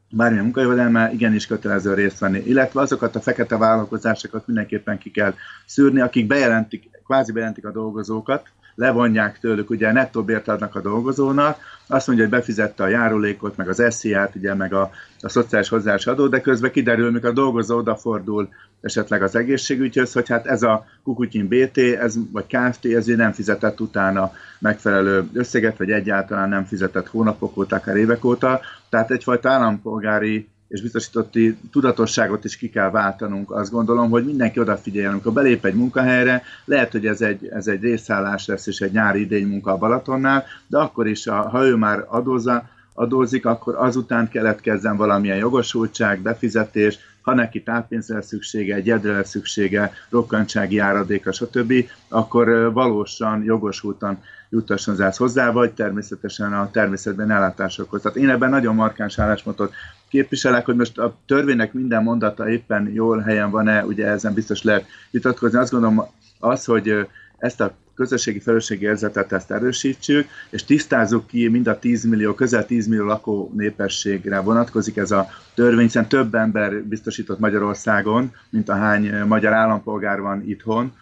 bármilyen 0.10 0.44
munkajövedelme, 0.44 1.12
igenis 1.12 1.48
kötelező 1.48 1.94
részt 1.94 2.20
venni. 2.20 2.44
Illetve 2.46 2.82
azokat 2.82 3.16
a 3.16 3.22
fekete 3.22 3.58
vállalkozásokat 3.58 4.48
mindenképpen 4.48 4.98
ki 4.98 5.12
kell 5.12 5.34
szűrni, 5.66 6.02
akik 6.02 6.28
bejelentik, 6.28 6.90
kvázi 7.06 7.32
bejelentik 7.32 7.66
a 7.66 7.72
dolgozókat, 7.72 8.48
levonják 8.82 9.40
tőlük, 9.40 9.70
ugye 9.70 9.92
nettó 9.92 10.24
bért 10.24 10.48
adnak 10.48 10.76
a 10.76 10.82
dolgozónak, 10.82 11.58
azt 11.88 12.08
mondja, 12.08 12.26
hogy 12.26 12.34
befizette 12.34 12.84
a 12.84 12.88
járulékot, 12.88 13.58
meg 13.58 13.70
az 13.70 13.84
SZIA-t, 13.90 14.36
ugye, 14.36 14.54
meg 14.54 14.74
a, 14.74 14.92
a 15.20 15.30
szociális 15.30 15.70
hozzáás 15.70 16.08
adó, 16.08 16.28
de 16.28 16.42
közben 16.42 16.72
kiderül, 16.72 17.12
mikor 17.12 17.30
a 17.30 17.34
dolgozó 17.34 17.78
odafordul 17.78 18.50
esetleg 18.82 19.24
az 19.24 19.36
egészségügyhöz, 19.36 20.14
hogy 20.14 20.28
hát 20.30 20.46
ez 20.46 20.64
a 20.64 20.86
Kukutyin 21.04 21.48
BT, 21.48 21.78
ez, 21.78 22.16
vagy 22.32 22.46
Kft. 22.48 22.86
ezért 22.86 23.18
nem 23.18 23.32
fizetett 23.32 23.80
utána 23.80 24.32
megfelelő 24.60 25.30
összeget, 25.34 25.78
vagy 25.78 25.92
egyáltalán 25.92 26.50
nem 26.50 26.66
fizetett 26.66 27.08
hónapok 27.08 27.58
óta, 27.58 27.76
akár 27.76 27.96
évek 27.96 28.26
óta. 28.26 28.62
Tehát 28.90 29.12
egyfajta 29.12 29.50
állampolgári 29.50 30.48
és 30.72 30.82
biztosítotti 30.82 31.58
tudatosságot 31.72 32.44
is 32.44 32.58
ki 32.58 32.70
kell 32.70 32.90
váltanunk. 32.90 33.52
Azt 33.52 33.72
gondolom, 33.72 34.10
hogy 34.10 34.26
mindenki 34.26 34.60
odafigyeljen, 34.60 35.12
amikor 35.12 35.34
belép 35.34 35.66
egy 35.66 35.74
munkahelyre, 35.74 36.44
lehet, 36.66 36.92
hogy 36.92 37.06
ez 37.06 37.22
egy, 37.22 37.48
ez 37.48 37.68
egy 37.68 37.82
részszállás 37.82 38.46
lesz, 38.46 38.68
és 38.68 38.80
egy 38.80 38.92
nyári 38.92 39.22
idény 39.22 39.48
munka 39.48 39.72
a 39.72 39.78
Balatonnál, 39.78 40.46
de 40.68 40.78
akkor 40.78 41.08
is, 41.08 41.28
ha 41.28 41.66
ő 41.66 41.76
már 41.76 42.06
adózza, 42.08 42.70
adózik, 42.94 43.46
akkor 43.46 43.76
azután 43.76 44.30
keletkezzen 44.30 44.98
valamilyen 44.98 45.38
jogosultság, 45.38 46.22
befizetés, 46.22 47.00
ha 47.22 47.34
neki 47.34 47.64
táppénzre 47.64 48.16
lesz 48.16 48.28
szüksége, 48.28 48.76
egy 48.76 48.80
egyedre 48.80 49.12
lesz 49.12 49.30
szüksége, 49.30 49.92
rokkantsági 50.10 50.78
áradéka, 50.78 51.32
stb., 51.32 51.74
akkor 52.08 52.74
valósan, 52.74 53.44
jogosultan 53.44 54.20
juttasson 54.50 55.02
az 55.02 55.18
hozzá, 55.18 55.52
vagy 55.52 55.72
természetesen 55.72 56.54
a 56.54 56.72
természetben 56.72 57.32
ellátásokhoz. 57.32 58.02
Tehát 58.02 58.18
én 58.18 58.30
ebben 58.30 58.50
nagyon 58.50 58.76
markáns 58.76 59.20
álláspontot 59.20 59.74
képviselek, 60.10 60.66
hogy 60.66 60.76
most 60.76 60.98
a 60.98 61.16
törvénynek 61.26 61.74
minden 61.74 62.04
mondata 62.04 62.50
éppen 62.50 62.90
jól 62.94 63.20
helyen 63.20 63.50
van-e, 63.50 63.86
ugye 63.86 64.08
ezen 64.08 64.34
biztos 64.34 64.64
lehet 64.64 64.86
vitatkozni. 65.12 65.58
Azt 65.58 65.72
gondolom 65.72 66.08
az, 66.40 66.66
hogy 66.66 67.08
ezt 67.38 67.62
a 67.62 67.74
közösségi 68.02 68.40
felelősségi 68.40 68.86
érzetet 68.86 69.32
ezt 69.32 69.52
erősítsük, 69.52 70.28
és 70.50 70.64
tisztázzuk 70.64 71.28
ki 71.28 71.48
mind 71.48 71.68
a 71.68 71.80
10 71.80 72.04
millió, 72.04 72.34
közel 72.34 72.66
10 72.66 72.88
millió 72.88 73.06
lakó 73.06 73.52
népességre 73.56 74.40
vonatkozik 74.40 74.98
ez 74.98 75.12
a 75.12 75.28
törvény, 75.56 75.86
hiszen 75.86 76.08
több 76.08 76.36
ember 76.36 76.84
biztosított 76.84 77.40
Magyarországon, 77.40 78.32
mint 78.50 78.70
a 78.70 78.76
hány 78.76 79.26
magyar 79.28 79.54
állampolgár 79.54 80.22
van 80.22 80.44
itthon, 80.46 80.94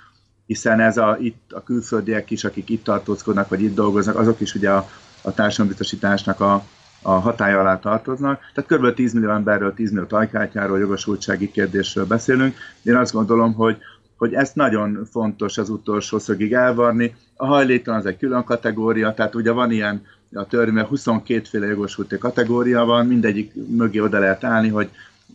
hiszen 0.45 0.79
ez 0.79 0.97
a, 0.97 1.17
itt 1.19 1.51
a 1.51 1.63
külföldiek 1.63 2.31
is, 2.31 2.43
akik 2.43 2.69
itt 2.69 2.83
tartózkodnak, 2.83 3.49
vagy 3.49 3.61
itt 3.61 3.75
dolgoznak, 3.75 4.15
azok 4.15 4.39
is 4.39 4.55
ugye 4.55 4.69
a, 4.69 4.89
a 5.21 5.33
társadalombiztosításnak 5.33 6.39
a, 6.39 6.63
a 7.01 7.11
hatája 7.11 7.59
alá 7.59 7.79
tartoznak. 7.79 8.39
Tehát 8.53 8.69
kb. 8.69 8.93
10 8.93 9.13
millió 9.13 9.29
emberről, 9.29 9.73
10 9.73 9.91
millió 9.91 10.05
tajkártyáról, 10.05 10.79
jogosultsági 10.79 11.51
kérdésről 11.51 12.05
beszélünk. 12.05 12.55
Én 12.83 12.95
azt 12.95 13.13
gondolom, 13.13 13.53
hogy, 13.53 13.77
hogy 14.19 14.33
ezt 14.33 14.55
nagyon 14.55 15.07
fontos 15.11 15.57
az 15.57 15.69
utolsó 15.69 16.19
szögig 16.19 16.53
elvarni. 16.53 17.15
A 17.35 17.45
hajléktalan 17.45 17.99
az 17.99 18.05
egy 18.05 18.17
külön 18.17 18.43
kategória, 18.43 19.13
tehát 19.13 19.35
ugye 19.35 19.51
van 19.51 19.71
ilyen 19.71 20.05
a 20.33 20.45
törvényben 20.45 20.85
22 20.85 21.41
féle 21.43 21.65
jogosulti 21.65 22.17
kategória 22.17 22.85
van, 22.85 23.05
mindegyik 23.05 23.53
mögé 23.67 23.99
oda 23.99 24.19
lehet 24.19 24.43
állni, 24.43 24.67
hogy 24.69 24.89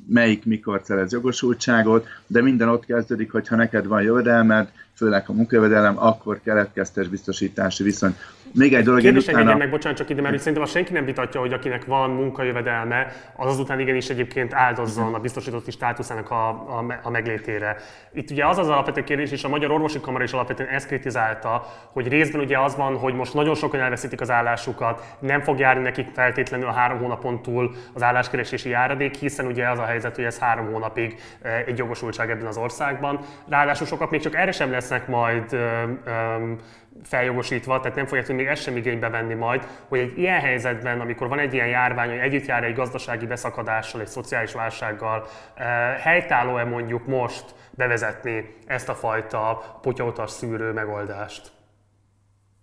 melyik 0.07 0.45
mikor 0.45 0.81
szerez 0.85 1.13
jogosultságot, 1.13 2.07
de 2.27 2.43
minden 2.43 2.69
ott 2.69 2.85
kezdődik, 2.85 3.33
hogy 3.33 3.49
ha 3.49 3.57
neked 3.57 3.87
van 3.87 4.03
jövedelmed, 4.03 4.69
főleg 4.95 5.25
a 5.27 5.33
munkajövedelem, 5.33 5.99
akkor 5.99 6.41
keletkeztes 6.43 7.09
biztosítási 7.09 7.83
viszony. 7.83 8.17
Még 8.55 8.75
egy 8.75 8.85
dolog, 8.85 9.01
Kérdés 9.01 9.27
utána... 9.27 9.57
meg, 9.57 9.71
bocsánat, 9.71 9.99
csak 9.99 10.11
ide, 10.11 10.21
mert 10.21 10.39
szerintem 10.39 10.63
azt 10.63 10.73
senki 10.73 10.93
nem 10.93 11.05
vitatja, 11.05 11.41
hogy 11.41 11.53
akinek 11.53 11.85
van 11.85 12.11
munkajövedelme, 12.11 13.13
az 13.37 13.51
azután 13.51 13.81
igenis 13.81 14.09
egyébként 14.09 14.55
áldozzon 14.55 15.15
a 15.15 15.19
biztosítotti 15.19 15.71
státuszának 15.71 16.31
a, 16.31 16.49
a, 16.49 17.01
a 17.03 17.11
meglétére. 17.11 17.77
Itt 18.13 18.31
ugye 18.31 18.47
az 18.47 18.59
az 18.59 18.69
alapvető 18.69 19.05
kérdés, 19.05 19.31
és 19.31 19.45
a 19.45 19.49
Magyar 19.49 19.71
Orvosi 19.71 20.01
Kamara 20.01 20.25
is 20.25 20.33
alapvetően 20.33 20.69
ezt 20.69 20.87
kritizálta, 20.87 21.67
hogy 21.93 22.09
részben 22.09 22.41
ugye 22.41 22.59
az 22.59 22.77
van, 22.77 22.97
hogy 22.97 23.15
most 23.15 23.35
nagyon 23.35 23.55
sokan 23.55 23.81
elveszítik 23.81 24.21
az 24.21 24.31
állásukat, 24.31 25.17
nem 25.19 25.41
fog 25.41 25.59
járni 25.59 25.83
nekik 25.83 26.09
feltétlenül 26.13 26.67
a 26.67 26.73
három 26.73 26.99
hónapon 26.99 27.43
túl 27.43 27.75
az 27.93 28.03
álláskeresési 28.03 28.69
járadék, 28.69 29.15
hiszen 29.15 29.47
ugye 29.47 29.69
az 29.69 29.79
a 29.79 29.85
helyzet, 29.85 30.17
hogy 30.17 30.25
ez 30.25 30.39
három 30.39 30.73
hónapig 30.73 31.21
eh, 31.43 31.65
egy 31.67 31.79
jogosultság 31.79 32.31
ebben 32.31 32.47
az 32.47 32.57
országban. 32.57 33.19
Ráadásul 33.49 33.87
sokat 33.87 34.11
még 34.11 34.21
csak 34.21 34.35
erre 34.35 34.53
sem 34.53 34.71
lesznek 34.71 35.09
majd 35.09 35.53
um, 35.53 36.59
feljogosítva, 37.03 37.81
tehát 37.81 37.97
nem 37.97 38.07
fogják 38.07 38.27
tudni 38.27 38.43
még 38.43 38.51
ezt 38.51 38.63
sem 38.63 38.77
igénybe 38.77 39.09
venni 39.09 39.35
majd, 39.35 39.67
hogy 39.89 39.99
egy 39.99 40.19
ilyen 40.19 40.41
helyzetben, 40.41 41.01
amikor 41.01 41.29
van 41.29 41.39
egy 41.39 41.55
ilyen 41.55 41.67
járvány, 41.67 42.09
hogy 42.09 42.19
együtt 42.19 42.47
jár 42.47 42.65
egy 42.65 42.75
gazdasági 42.75 43.27
beszakadással, 43.27 44.01
egy 44.01 44.07
szociális 44.07 44.53
válsággal, 44.53 45.27
helytálló-e 46.01 46.65
mondjuk 46.65 47.07
most 47.07 47.45
bevezetni 47.71 48.55
ezt 48.67 48.89
a 48.89 48.95
fajta 48.95 49.79
potyautas 49.83 50.31
szűrő 50.31 50.73
megoldást? 50.73 51.53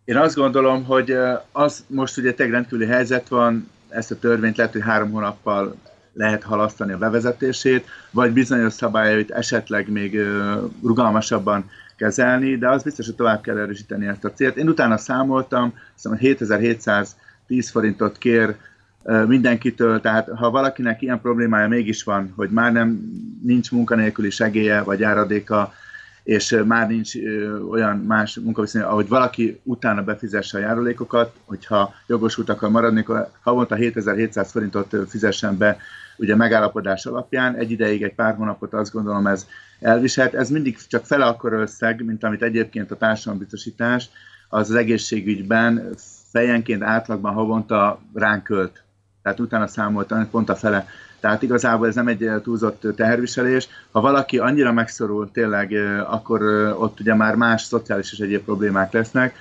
Én 0.05 0.17
azt 0.17 0.35
gondolom, 0.35 0.85
hogy 0.85 1.17
az 1.51 1.85
most 1.87 2.17
ugye 2.17 2.33
egy 2.37 2.49
rendkívüli 2.49 2.87
helyzet 2.87 3.27
van, 3.27 3.69
ezt 3.89 4.11
a 4.11 4.19
törvényt 4.19 4.57
lehet, 4.57 4.71
hogy 4.71 4.81
három 4.81 5.11
hónappal 5.11 5.75
lehet 6.13 6.43
halasztani 6.43 6.91
a 6.91 6.97
bevezetését, 6.97 7.85
vagy 8.11 8.31
bizonyos 8.31 8.73
szabályait 8.73 9.31
esetleg 9.31 9.89
még 9.89 10.19
rugalmasabban 10.83 11.69
kezelni, 12.01 12.57
de 12.57 12.69
az 12.69 12.83
biztos, 12.83 13.05
hogy 13.05 13.15
tovább 13.15 13.41
kell 13.41 13.57
erősíteni 13.57 14.07
ezt 14.07 14.25
a 14.25 14.31
célt. 14.31 14.57
Én 14.57 14.69
utána 14.69 14.97
számoltam, 14.97 15.73
hiszem 15.95 16.15
7710 16.15 17.69
forintot 17.69 18.17
kér 18.17 18.55
mindenkitől, 19.27 20.01
tehát 20.01 20.29
ha 20.35 20.49
valakinek 20.49 21.01
ilyen 21.01 21.21
problémája 21.21 21.67
mégis 21.67 22.03
van, 22.03 22.33
hogy 22.35 22.49
már 22.49 22.71
nem 22.71 22.99
nincs 23.43 23.71
munkanélküli 23.71 24.29
segélye 24.29 24.81
vagy 24.81 25.03
áradéka, 25.03 25.73
és 26.23 26.61
már 26.65 26.87
nincs 26.87 27.13
olyan 27.69 27.97
más 27.97 28.39
munkaviszony, 28.43 28.81
ahogy 28.81 29.07
valaki 29.07 29.59
utána 29.63 30.03
befizesse 30.03 30.57
a 30.57 30.61
járulékokat, 30.61 31.33
hogyha 31.45 31.93
jogosult 32.07 32.49
akar 32.49 32.69
maradni, 32.69 32.99
akkor 32.99 33.29
havonta 33.41 33.75
7700 33.75 34.51
forintot 34.51 34.95
fizessen 35.07 35.57
be 35.57 35.77
ugye 36.21 36.35
megállapodás 36.35 37.05
alapján, 37.05 37.55
egy 37.55 37.71
ideig, 37.71 38.03
egy 38.03 38.15
pár 38.15 38.35
hónapot 38.35 38.73
azt 38.73 38.91
gondolom 38.91 39.27
ez 39.27 39.47
elviselt. 39.79 40.33
Ez 40.33 40.49
mindig 40.49 40.77
csak 40.87 41.05
fele 41.05 41.25
akkor 41.25 41.53
összeg, 41.53 42.05
mint 42.05 42.23
amit 42.23 42.41
egyébként 42.41 42.91
a 42.91 42.97
társadalombiztosítás 42.97 44.09
az, 44.49 44.69
az 44.69 44.75
egészségügyben 44.75 45.93
fejenként 46.31 46.83
átlagban 46.83 47.33
havonta 47.33 48.01
ránk 48.13 48.43
költ. 48.43 48.83
Tehát 49.23 49.39
utána 49.39 49.67
számoltam, 49.67 50.29
pont 50.29 50.49
a 50.49 50.55
fele. 50.55 50.87
Tehát 51.19 51.41
igazából 51.41 51.87
ez 51.87 51.95
nem 51.95 52.07
egy 52.07 52.31
túlzott 52.43 52.87
teherviselés. 52.95 53.67
Ha 53.91 54.01
valaki 54.01 54.37
annyira 54.39 54.71
megszorul 54.71 55.31
tényleg, 55.31 55.73
akkor 56.07 56.41
ott 56.79 56.99
ugye 56.99 57.15
már 57.15 57.35
más 57.35 57.61
szociális 57.61 58.11
és 58.11 58.19
egyéb 58.19 58.43
problémák 58.43 58.91
lesznek. 58.91 59.35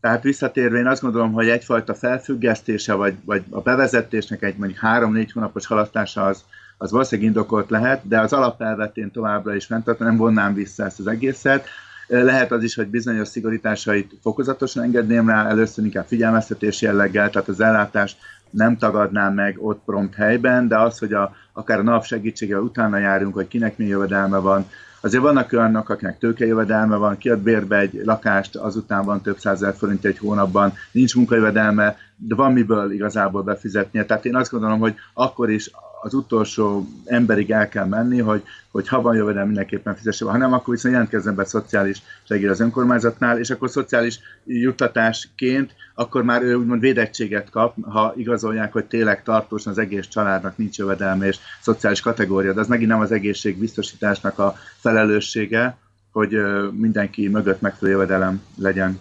Tehát 0.00 0.22
visszatérve 0.22 0.78
én 0.78 0.86
azt 0.86 1.02
gondolom, 1.02 1.32
hogy 1.32 1.48
egyfajta 1.48 1.94
felfüggesztése, 1.94 2.94
vagy, 2.94 3.14
vagy 3.24 3.42
a 3.50 3.60
bevezetésnek 3.60 4.42
egy 4.42 4.56
mondjuk 4.56 4.80
három-négy 4.80 5.32
hónapos 5.32 5.66
halasztása 5.66 6.26
az, 6.26 6.44
az 6.78 6.90
valószínűleg 6.90 7.30
indokolt 7.30 7.70
lehet, 7.70 8.08
de 8.08 8.20
az 8.20 8.32
alapelvet 8.32 8.96
én 8.96 9.10
továbbra 9.10 9.54
is 9.54 9.66
fenntartom, 9.66 10.06
nem 10.06 10.16
vonnám 10.16 10.54
vissza 10.54 10.84
ezt 10.84 10.98
az 10.98 11.06
egészet. 11.06 11.66
Lehet 12.06 12.52
az 12.52 12.62
is, 12.62 12.74
hogy 12.74 12.86
bizonyos 12.86 13.28
szigorításait 13.28 14.12
fokozatosan 14.22 14.82
engedném 14.82 15.28
rá, 15.28 15.48
először 15.48 15.84
inkább 15.84 16.06
figyelmeztetés 16.06 16.82
jelleggel, 16.82 17.30
tehát 17.30 17.48
az 17.48 17.60
ellátást 17.60 18.16
nem 18.50 18.76
tagadnám 18.76 19.34
meg 19.34 19.56
ott 19.58 19.82
prompt 19.84 20.14
helyben, 20.14 20.68
de 20.68 20.78
az, 20.78 20.98
hogy 20.98 21.12
a, 21.12 21.34
akár 21.52 21.78
a 21.78 21.82
nap 21.82 22.04
segítségével 22.04 22.62
utána 22.62 22.98
járunk, 22.98 23.34
hogy 23.34 23.48
kinek 23.48 23.76
mi 23.76 23.84
jövedelme 23.84 24.38
van, 24.38 24.66
Azért 25.00 25.22
vannak 25.22 25.52
olyanok, 25.52 25.88
akinek 25.88 26.18
tőkejövedelme 26.18 26.96
van, 26.96 27.18
kiad 27.18 27.38
bérbe 27.38 27.78
egy 27.78 28.00
lakást, 28.04 28.56
azután 28.56 29.04
van 29.04 29.20
több 29.20 29.38
százezer 29.38 29.74
forint 29.74 30.04
egy 30.04 30.18
hónapban, 30.18 30.72
nincs 30.92 31.14
munkajövedelme, 31.16 31.96
de 32.16 32.34
van 32.34 32.52
miből 32.52 32.92
igazából 32.92 33.42
befizetnie. 33.42 34.04
Tehát 34.04 34.24
én 34.24 34.36
azt 34.36 34.50
gondolom, 34.50 34.78
hogy 34.78 34.94
akkor 35.14 35.50
is 35.50 35.70
az 36.02 36.14
utolsó 36.14 36.86
emberig 37.04 37.50
el 37.50 37.68
kell 37.68 37.86
menni, 37.86 38.18
hogy, 38.20 38.42
hogy 38.70 38.88
ha 38.88 39.00
van 39.00 39.14
jövedelem, 39.14 39.46
mindenképpen 39.46 39.96
fizesse 39.96 40.24
ha 40.24 40.36
nem, 40.36 40.52
akkor 40.52 40.74
viszont 40.74 40.94
jelentkezzen 40.94 41.34
be 41.34 41.44
szociális 41.44 42.02
segély 42.22 42.48
az 42.48 42.60
önkormányzatnál, 42.60 43.38
és 43.38 43.50
akkor 43.50 43.70
szociális 43.70 44.18
juttatásként 44.44 45.74
akkor 45.94 46.22
már 46.22 46.42
ő 46.42 46.54
úgymond 46.54 46.80
védettséget 46.80 47.50
kap, 47.50 47.74
ha 47.82 48.12
igazolják, 48.16 48.72
hogy 48.72 48.84
tényleg 48.84 49.22
tartósan 49.22 49.72
az 49.72 49.78
egész 49.78 50.06
családnak 50.06 50.56
nincs 50.56 50.78
jövedelme 50.78 51.26
és 51.26 51.38
szociális 51.60 52.00
kategória, 52.00 52.52
de 52.52 52.60
az 52.60 52.68
megint 52.68 52.90
nem 52.90 53.00
az 53.00 53.12
egészségbiztosításnak 53.12 54.38
a 54.38 54.54
felelőssége, 54.76 55.76
hogy 56.12 56.36
mindenki 56.72 57.28
mögött 57.28 57.60
megfelelő 57.60 57.98
jövedelem 57.98 58.42
legyen. 58.56 58.98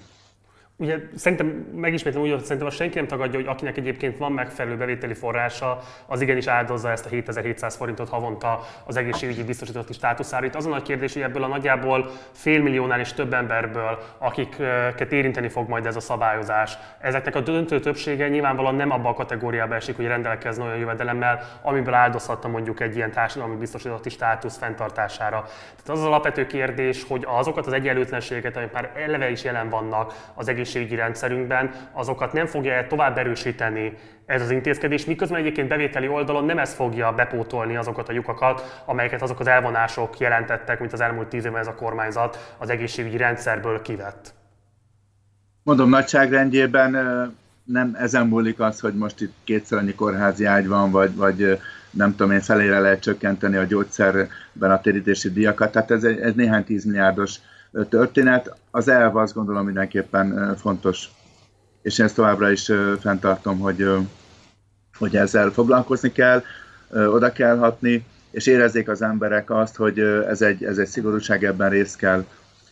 Ugye 0.82 0.98
szerintem 1.16 1.48
megismétlem 1.76 2.24
úgy, 2.24 2.30
hogy 2.32 2.42
szerintem 2.42 2.68
a 2.68 2.70
senki 2.72 2.96
nem 2.96 3.08
tagadja, 3.08 3.40
hogy 3.40 3.48
akinek 3.48 3.78
egyébként 3.78 4.18
van 4.18 4.32
megfelelő 4.32 4.78
bevételi 4.78 5.14
forrása, 5.14 5.80
az 6.06 6.22
igenis 6.22 6.48
áldozza 6.48 6.92
ezt 6.92 7.06
a 7.06 7.10
7700 7.10 7.76
forintot 7.76 8.10
havonta 8.10 8.60
az 8.86 8.98
egészségügyi 8.98 9.44
biztosítotti 9.44 9.94
státuszára. 9.94 10.46
Itt 10.46 10.56
az 10.56 10.66
a 10.66 10.70
nagy 10.70 10.82
kérdés, 10.82 11.14
hogy 11.14 11.22
ebből 11.22 11.44
a 11.44 11.48
nagyjából 11.48 12.12
félmilliónál 12.32 13.00
és 13.00 13.14
több 13.14 13.34
emberből, 13.34 14.00
akiket 14.18 15.12
érinteni 15.12 15.48
fog 15.48 15.70
majd 15.70 15.86
ez 15.86 15.96
a 15.96 16.00
szabályozás. 16.00 16.78
Ezeknek 17.00 17.36
a 17.36 17.42
döntő 17.42 17.80
többsége 17.80 18.28
nyilvánvalóan 18.28 18.76
nem 18.76 18.92
abba 18.92 19.10
a 19.10 19.14
kategóriába 19.14 19.76
esik, 19.76 19.96
hogy 19.96 20.08
rendelkezne 20.08 20.64
olyan 20.64 20.78
jövedelemmel, 20.78 21.60
amiből 21.62 21.94
áldozhatta 21.94 22.48
mondjuk 22.48 22.80
egy 22.80 22.96
ilyen 22.96 23.12
társadalmi 23.12 23.56
biztosítotti 23.56 24.10
státusz 24.10 24.58
fenntartására. 24.58 25.42
Tehát 25.44 25.90
az 25.90 26.00
az 26.00 26.06
alapvető 26.06 26.46
kérdés, 26.46 27.04
hogy 27.08 27.24
azokat 27.28 27.66
az 27.66 27.74
egyenlőtlenségeket, 27.74 28.58
amik 28.58 28.72
már 28.72 28.92
eleve 28.96 29.30
is 29.30 29.44
jelen 29.44 29.70
vannak 29.70 30.14
az 30.34 30.48
egész 30.48 30.68
egészségügyi 30.70 30.96
rendszerünkben, 30.96 31.72
azokat 31.92 32.34
nem 32.34 32.46
fogja 32.46 32.88
tovább 32.88 33.18
erősíteni 33.18 33.94
ez 34.26 34.42
az 34.42 34.52
intézkedés, 34.52 35.06
miközben 35.06 35.40
egyébként 35.40 35.68
bevételi 35.68 36.08
oldalon 36.08 36.46
nem 36.46 36.58
ez 36.58 36.74
fogja 36.74 37.12
bepótolni 37.14 37.76
azokat 37.76 38.10
a 38.10 38.12
lyukakat, 38.12 38.84
amelyeket 38.86 39.22
azok 39.22 39.40
az 39.40 39.48
elvonások 39.48 40.20
jelentettek, 40.20 40.80
mint 40.80 40.94
az 40.94 41.02
elmúlt 41.02 41.28
tíz 41.28 41.46
évben 41.46 41.60
ez 41.62 41.68
a 41.68 41.76
kormányzat 41.76 42.56
az 42.58 42.70
egészségügyi 42.70 43.18
rendszerből 43.18 43.82
kivett. 43.82 44.34
Mondom, 45.64 45.90
nagyságrendjében 45.90 46.92
nem 47.64 47.96
ezen 48.00 48.28
múlik 48.28 48.60
az, 48.60 48.80
hogy 48.80 48.94
most 48.94 49.22
itt 49.22 49.34
kétszer 49.44 49.78
annyi 49.78 49.96
kórházi 49.96 50.46
ágy 50.46 50.68
van, 50.68 50.92
vagy, 50.92 51.16
vagy 51.16 51.60
nem 51.92 52.12
tudom 52.16 52.32
én, 52.32 52.42
felére 52.42 52.80
lehet 52.80 53.02
csökkenteni 53.02 53.56
a 53.56 53.64
gyógyszerben 53.64 54.72
a 54.72 54.82
térítési 54.82 55.30
díjakat. 55.32 55.72
Tehát 55.72 55.92
ez, 55.92 56.04
ez 56.04 56.34
néhány 56.34 56.64
tízmilliárdos 56.64 57.36
történet. 57.90 58.56
Az 58.72 58.88
elv 58.88 59.16
azt 59.16 59.34
gondolom 59.34 59.66
mindenképpen 59.66 60.56
fontos, 60.56 61.10
és 61.82 61.98
én 62.00 62.06
ezt 62.06 62.16
továbbra 62.16 62.52
is 62.52 62.72
fenntartom, 63.00 63.60
hogy, 63.60 63.88
hogy 64.98 65.16
ezzel 65.16 65.50
foglalkozni 65.50 66.12
kell, 66.12 66.44
oda 66.92 67.32
kell 67.32 67.58
hatni, 67.58 68.06
és 68.32 68.48
érezzék 68.48 68.90
az 68.90 69.02
emberek 69.02 69.50
azt, 69.50 69.76
hogy 69.76 70.00
ez 70.00 70.42
egy, 70.42 70.64
ez 70.64 70.78
egy 70.78 70.88
szigorúság, 70.88 71.44
ebben 71.44 71.70
részt 71.70 71.98
kell 71.98 72.26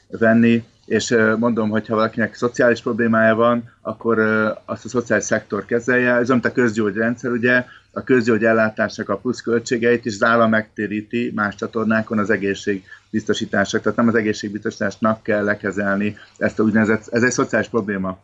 venni, 0.09 0.63
és 0.85 1.15
mondom, 1.37 1.69
hogy 1.69 1.87
ha 1.87 1.95
valakinek 1.95 2.35
szociális 2.35 2.81
problémája 2.81 3.35
van, 3.35 3.71
akkor 3.81 4.19
azt 4.65 4.85
a 4.85 4.89
szociális 4.89 5.25
szektor 5.25 5.65
kezelje. 5.65 6.13
Ez 6.13 6.29
mint 6.29 6.45
a 6.45 6.51
közgyógyrendszer, 6.51 7.31
ugye, 7.31 7.65
a 7.91 8.03
közgyógy 8.03 8.43
ellátásnak 8.43 9.09
a 9.09 9.17
plusz 9.17 9.41
költségeit 9.41 10.05
is 10.05 10.13
az 10.13 10.23
állam 10.23 10.49
megtéríti 10.49 11.31
más 11.35 11.55
csatornákon 11.55 12.19
az 12.19 12.29
egészségbiztosítások. 12.29 13.81
Tehát 13.81 13.97
nem 13.97 14.07
az 14.07 14.15
egészségbiztosításnak 14.15 15.23
kell 15.23 15.43
lekezelni 15.43 16.17
ezt 16.37 16.59
a 16.59 16.63
úgynevezett, 16.63 17.07
ez 17.11 17.23
egy 17.23 17.31
szociális 17.31 17.67
probléma 17.67 18.19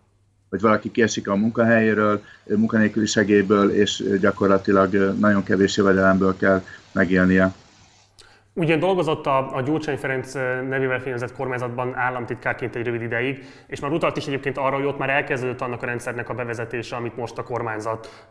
hogy 0.50 0.62
valaki 0.62 0.92
kiesik 0.92 1.28
a 1.28 1.36
munkahelyéről, 1.36 2.22
munkanélküli 2.44 3.06
segélyből, 3.06 3.72
és 3.72 4.04
gyakorlatilag 4.20 5.16
nagyon 5.20 5.44
kevés 5.44 5.78
jövedelemből 5.78 6.38
kell 6.38 6.63
megélnie. 6.92 7.54
Ugye 8.55 8.77
dolgozott 8.77 9.25
a, 9.25 9.55
a 9.55 9.62
Gyurcsány 9.62 9.98
Ferenc 9.98 10.33
nevével 10.69 11.00
fényezett 11.00 11.33
kormányzatban 11.33 11.95
államtitkárként 11.95 12.75
egy 12.75 12.86
rövid 12.86 13.01
ideig, 13.01 13.45
és 13.67 13.79
már 13.79 13.91
utalt 13.91 14.17
is 14.17 14.27
egyébként 14.27 14.57
arra, 14.57 14.75
hogy 14.75 14.86
ott 14.86 14.98
már 14.98 15.10
elkezdődött 15.10 15.62
annak 15.62 15.83
a 15.83 15.86
rendszernek 15.86 16.29
a 16.29 16.33
bevezetése, 16.33 16.95
amit 16.95 17.15
most 17.15 17.38
a 17.38 17.43
kormányzat 17.43 18.27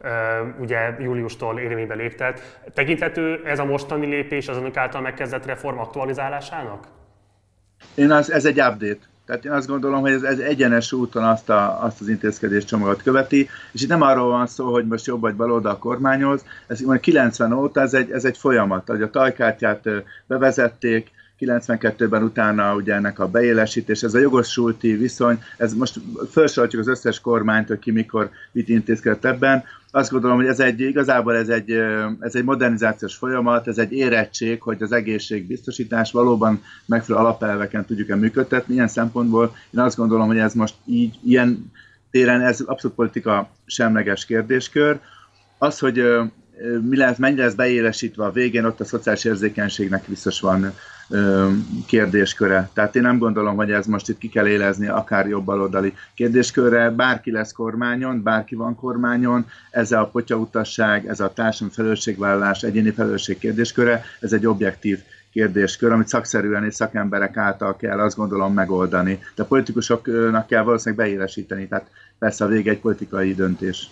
ugye 0.59 0.95
júliustól 0.99 1.59
érvénybe 1.59 1.95
léptet. 1.95 2.61
Tekinthető 2.75 3.43
ez 3.45 3.59
a 3.59 3.65
mostani 3.65 4.07
lépés 4.07 4.49
az 4.49 4.57
önök 4.57 4.77
által 4.77 5.01
megkezdett 5.01 5.47
reform 5.47 5.79
aktualizálásának? 5.79 6.87
Én 7.95 8.11
az, 8.11 8.33
ez 8.33 8.45
egy 8.45 8.61
update. 8.61 9.11
Tehát 9.27 9.45
én 9.45 9.53
azt 9.53 9.67
gondolom, 9.67 10.01
hogy 10.01 10.13
ez, 10.13 10.23
ez 10.23 10.39
egyenes 10.39 10.93
úton 10.93 11.25
azt, 11.25 11.51
a, 11.51 11.85
azt 11.85 12.01
az 12.01 12.09
intézkedés 12.09 12.65
csomagot 12.65 13.03
követi, 13.03 13.49
és 13.73 13.83
itt 13.83 13.89
nem 13.89 14.03
arról 14.03 14.29
van 14.29 14.47
szó, 14.47 14.73
hogy 14.73 14.87
most 14.87 15.07
jobb 15.07 15.21
vagy 15.21 15.35
baloldal 15.35 15.79
kormányoz, 15.79 16.45
ez 16.67 16.85
90 17.01 17.53
óta 17.53 17.81
ez 17.81 17.95
egy, 17.95 18.11
ez 18.11 18.25
egy 18.25 18.37
folyamat, 18.39 18.89
hogy 18.89 19.03
a 19.03 19.11
tajkártyát 19.11 19.89
bevezették, 20.27 21.11
92-ben 21.47 22.23
utána 22.23 22.75
ugye 22.75 22.95
ennek 22.95 23.19
a 23.19 23.29
beélesítés, 23.29 24.03
ez 24.03 24.15
a 24.15 24.19
jogosulti 24.19 24.93
viszony, 24.97 25.43
ez 25.57 25.75
most 25.75 26.01
felsoroljuk 26.31 26.81
az 26.81 26.89
összes 26.89 27.21
kormányt, 27.21 27.69
hogy 27.69 27.79
ki 27.79 27.91
mikor 27.91 28.31
mit 28.53 28.69
intézkedett 28.69 29.25
ebben. 29.25 29.65
Azt 29.95 30.11
gondolom, 30.11 30.37
hogy 30.37 30.47
ez 30.47 30.61
egy, 30.61 30.81
igazából 30.81 31.37
ez 31.37 31.49
egy, 31.49 31.71
ez 32.21 32.35
egy 32.35 32.45
modernizációs 32.45 33.15
folyamat, 33.15 33.69
ez 33.69 33.79
egy 33.79 33.93
érettség, 33.93 34.63
hogy 34.63 34.83
az 34.83 34.93
egészségbiztosítás 34.93 36.13
valóban 36.13 36.63
megfelelő 36.87 37.25
alapelveken 37.25 37.85
tudjuk-e 37.85 38.17
működtetni. 38.17 38.75
Ilyen 38.75 38.89
szempontból 38.89 39.57
én 39.71 39.81
azt 39.81 39.97
gondolom, 39.97 40.27
hogy 40.27 40.39
ez 40.39 40.55
most 40.55 40.75
így, 40.85 41.19
ilyen 41.25 41.73
téren 42.11 42.41
ez 42.41 42.61
abszolút 42.61 42.97
politika 42.97 43.51
semleges 43.67 44.25
kérdéskör. 44.25 44.99
Az, 45.59 45.79
hogy 45.79 46.03
mi 46.89 46.97
lesz, 46.97 47.17
mennyire 47.17 47.45
lesz 47.45 47.55
beélesítve 47.55 48.25
a 48.25 48.33
végén, 48.33 48.65
ott 48.65 48.81
a 48.81 48.85
szociális 48.85 49.25
érzékenységnek 49.25 50.05
biztos 50.09 50.41
van 50.41 50.73
kérdésköre. 51.87 52.71
Tehát 52.73 52.97
én 52.97 53.03
nem 53.03 53.19
gondolom, 53.19 53.57
hogy 53.57 53.71
ez 53.71 53.87
most 53.87 54.09
itt 54.09 54.19
ki 54.19 54.29
kell 54.29 54.47
élezni 54.47 54.89
akár 54.89 55.29
jobbalodali 55.29 55.95
kérdéskörre. 56.15 56.91
Bárki 56.91 57.31
lesz 57.31 57.53
kormányon, 57.53 58.23
bárki 58.23 58.55
van 58.55 58.75
kormányon, 58.75 59.47
ez 59.71 59.93
a 59.93 60.09
potyautasság, 60.13 61.07
ez 61.07 61.21
a 61.21 61.33
társadalmi 61.33 61.75
felelősségvállalás, 61.75 62.63
egyéni 62.63 62.91
felelősség 62.91 63.39
kérdésköre, 63.39 64.05
ez 64.21 64.33
egy 64.33 64.47
objektív 64.47 64.99
kérdéskör, 65.33 65.93
amit 65.93 66.09
szakszerűen 66.09 66.65
és 66.65 66.75
szakemberek 66.75 67.37
által 67.37 67.77
kell 67.77 68.01
azt 68.01 68.17
gondolom 68.17 68.55
megoldani. 68.55 69.19
De 69.35 69.45
politikusoknak 69.45 70.47
kell 70.47 70.63
valószínűleg 70.63 71.07
beélesíteni, 71.07 71.69
tehát 71.69 71.87
persze 72.19 72.45
a 72.45 72.49
vége 72.49 72.71
egy 72.71 72.81
politikai 72.81 73.35
döntés. 73.35 73.91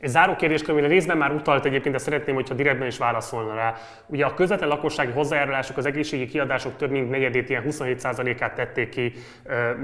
Egy 0.00 0.08
záró 0.08 0.36
kérdés, 0.36 0.62
amire 0.62 0.86
részben 0.86 1.16
már 1.16 1.32
utalt 1.32 1.64
egyébként, 1.64 1.94
de 1.94 2.00
szeretném, 2.00 2.34
hogyha 2.34 2.54
direktben 2.54 2.86
is 2.86 2.98
válaszolna 2.98 3.54
rá. 3.54 3.74
Ugye 4.06 4.24
a 4.24 4.34
közvetlen 4.34 4.68
lakossági 4.68 5.12
hozzájárulások, 5.12 5.76
az 5.76 5.86
egészségi 5.86 6.26
kiadások 6.26 6.76
több 6.76 6.90
mint 6.90 7.10
negyedét, 7.10 7.48
ilyen 7.48 7.64
27%-át 7.66 8.54
tették 8.54 8.88
ki 8.88 9.12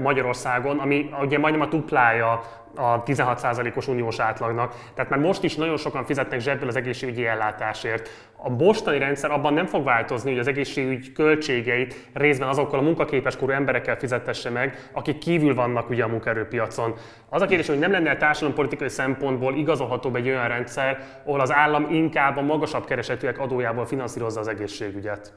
Magyarországon, 0.01 0.79
ami 0.79 1.09
ugye 1.21 1.37
majdnem 1.37 1.67
a 1.67 1.69
duplája 1.69 2.43
a 2.75 3.03
16%-os 3.03 3.87
uniós 3.87 4.19
átlagnak. 4.19 4.75
Tehát 4.93 5.11
már 5.11 5.19
most 5.19 5.43
is 5.43 5.55
nagyon 5.55 5.77
sokan 5.77 6.05
fizetnek 6.05 6.39
zsebből 6.39 6.67
az 6.67 6.75
egészségügyi 6.75 7.25
ellátásért. 7.25 8.09
A 8.37 8.49
mostani 8.49 8.97
rendszer 8.97 9.31
abban 9.31 9.53
nem 9.53 9.65
fog 9.65 9.83
változni, 9.83 10.29
hogy 10.29 10.39
az 10.39 10.47
egészségügy 10.47 11.11
költségeit 11.11 12.09
részben 12.13 12.47
azokkal 12.47 12.79
a 12.79 12.81
munkaképes 12.81 13.37
korú 13.37 13.51
emberekkel 13.51 13.97
fizetesse 13.97 14.49
meg, 14.49 14.89
akik 14.91 15.17
kívül 15.17 15.55
vannak 15.55 15.89
ugye 15.89 16.03
a 16.03 16.07
munkaerőpiacon. 16.07 16.93
Az 17.29 17.41
a 17.41 17.45
kérdés, 17.45 17.67
hogy 17.67 17.79
nem 17.79 17.91
lenne 17.91 18.17
társadalompolitikai 18.17 18.89
szempontból 18.89 19.55
igazolhatóbb 19.55 20.15
egy 20.15 20.27
olyan 20.27 20.47
rendszer, 20.47 20.97
ahol 21.25 21.39
az 21.39 21.51
állam 21.51 21.87
inkább 21.89 22.37
a 22.37 22.41
magasabb 22.41 22.85
keresetűek 22.85 23.39
adójából 23.39 23.85
finanszírozza 23.85 24.39
az 24.39 24.47
egészségügyet. 24.47 25.33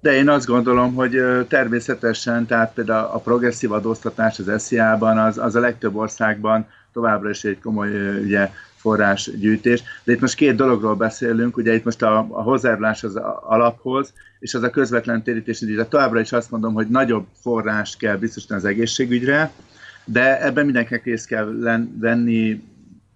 De 0.00 0.12
én 0.12 0.28
azt 0.28 0.46
gondolom, 0.46 0.94
hogy 0.94 1.22
természetesen, 1.48 2.46
tehát 2.46 2.74
például 2.74 3.08
a 3.12 3.18
progresszív 3.18 3.72
adóztatás 3.72 4.38
az 4.38 4.62
SZIA-ban, 4.62 5.18
az, 5.18 5.38
az 5.38 5.54
a 5.54 5.60
legtöbb 5.60 5.96
országban 5.96 6.66
továbbra 6.92 7.30
is 7.30 7.44
egy 7.44 7.60
komoly 7.60 8.20
ugye, 8.22 8.50
forrásgyűjtés. 8.80 9.82
De 10.04 10.12
itt 10.12 10.20
most 10.20 10.34
két 10.34 10.54
dologról 10.54 10.94
beszélünk, 10.94 11.56
ugye 11.56 11.74
itt 11.74 11.84
most 11.84 12.02
a, 12.02 12.26
a 12.30 12.42
hozzájárulás 12.42 13.04
az 13.04 13.16
alaphoz, 13.40 14.12
és 14.38 14.54
az 14.54 14.62
a 14.62 14.70
közvetlen 14.70 15.22
térítési 15.22 15.64
díj. 15.64 15.80
Továbbra 15.88 16.20
is 16.20 16.32
azt 16.32 16.50
mondom, 16.50 16.74
hogy 16.74 16.88
nagyobb 16.88 17.26
forrást 17.40 17.98
kell 17.98 18.16
biztosítani 18.16 18.60
az 18.60 18.66
egészségügyre, 18.66 19.50
de 20.04 20.44
ebben 20.44 20.64
mindenkinek 20.64 21.04
részt 21.04 21.26
kell 21.26 21.44
venni 21.98 22.62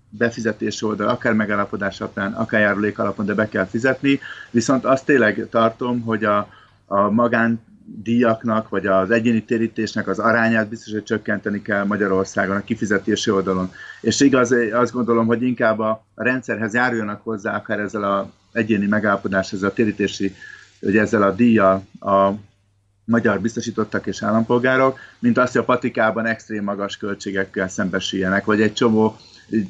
befizetés 0.09 0.83
oldal, 0.83 1.09
akár 1.09 1.33
megállapodás 1.33 2.01
alapján, 2.01 2.33
akár 2.33 2.61
járulék 2.61 2.99
alapon, 2.99 3.27
de 3.27 3.35
be 3.35 3.49
kell 3.49 3.67
fizetni. 3.67 4.21
Viszont 4.51 4.85
azt 4.85 5.05
tényleg 5.05 5.47
tartom, 5.51 6.01
hogy 6.01 6.25
a, 6.25 6.49
a 6.87 7.11
magándíjaknak, 7.11 8.69
vagy 8.69 8.87
az 8.87 9.11
egyéni 9.11 9.45
térítésnek 9.45 10.09
az 10.09 10.19
arányát 10.19 10.69
biztos, 10.69 10.93
hogy 10.93 11.03
csökkenteni 11.03 11.63
kell 11.63 11.85
Magyarországon 11.85 12.57
a 12.57 12.65
kifizetési 12.65 13.31
oldalon. 13.31 13.71
És 14.01 14.21
igaz, 14.21 14.55
azt 14.73 14.93
gondolom, 14.93 15.27
hogy 15.27 15.43
inkább 15.43 15.79
a 15.79 16.05
rendszerhez 16.15 16.75
járuljanak 16.75 17.21
hozzá, 17.23 17.57
akár 17.57 17.79
ezzel 17.79 18.05
az 18.05 18.27
egyéni 18.53 18.87
megállapodás, 18.87 19.53
ezzel 19.53 19.69
a 19.69 19.73
térítési, 19.73 20.35
hogy 20.81 20.97
ezzel 20.97 21.23
a 21.23 21.31
díjjal 21.33 21.87
a 22.01 22.31
magyar 23.05 23.41
biztosítottak 23.41 24.07
és 24.07 24.23
állampolgárok, 24.23 24.99
mint 25.19 25.39
azt, 25.39 25.53
hogy 25.53 25.61
a 25.63 25.65
patikában 25.65 26.27
extrém 26.27 26.65
magas 26.65 26.97
költségekkel 26.97 27.69
szembesüljenek, 27.69 28.45
vagy 28.45 28.61
egy 28.61 28.73
csomó 28.73 29.17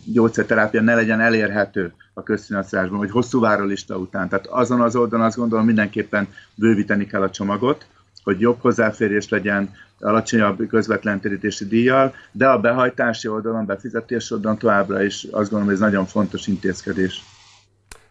gyógyszerterápia 0.04 0.80
ne 0.80 0.94
legyen 0.94 1.20
elérhető 1.20 1.92
a 2.14 2.22
közfinanszírozásban, 2.22 2.98
vagy 2.98 3.10
hosszú 3.10 3.40
várólista 3.40 3.96
után. 3.96 4.28
Tehát 4.28 4.46
azon 4.46 4.80
az 4.80 4.96
oldalon 4.96 5.26
azt 5.26 5.36
gondolom 5.36 5.64
mindenképpen 5.64 6.28
bővíteni 6.54 7.06
kell 7.06 7.22
a 7.22 7.30
csomagot, 7.30 7.86
hogy 8.24 8.40
jobb 8.40 8.60
hozzáférés 8.60 9.28
legyen 9.28 9.70
alacsonyabb 10.00 10.66
közvetlen 10.66 11.20
térítési 11.20 11.64
díjjal, 11.64 12.14
de 12.32 12.48
a 12.48 12.60
behajtási 12.60 13.28
oldalon, 13.28 13.66
befizetési 13.66 14.34
oldalon 14.34 14.58
továbbra 14.58 15.02
is 15.02 15.22
azt 15.22 15.32
gondolom, 15.32 15.64
hogy 15.64 15.74
ez 15.74 15.80
nagyon 15.80 16.06
fontos 16.06 16.46
intézkedés. 16.46 17.22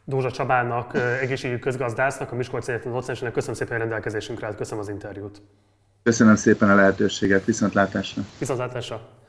Dózsa 0.06 0.32
Csabának, 0.32 0.96
egészségügyi 1.22 1.60
közgazdásznak, 1.60 2.32
a 2.32 2.36
Miskolc 2.36 2.68
Egyetem 2.68 2.92
docensének 2.92 3.34
köszönöm 3.34 3.56
szépen 3.56 3.76
a 3.76 3.80
rendelkezésünkre, 3.80 4.56
köszönöm 4.56 4.80
az 4.80 4.90
interjút. 4.90 5.42
Köszönöm 6.04 6.36
szépen 6.36 6.70
a 6.70 6.76
lehetőséget, 6.76 7.46
viszontlátásra. 7.46 8.22
Viszontlátásra. 8.40 9.23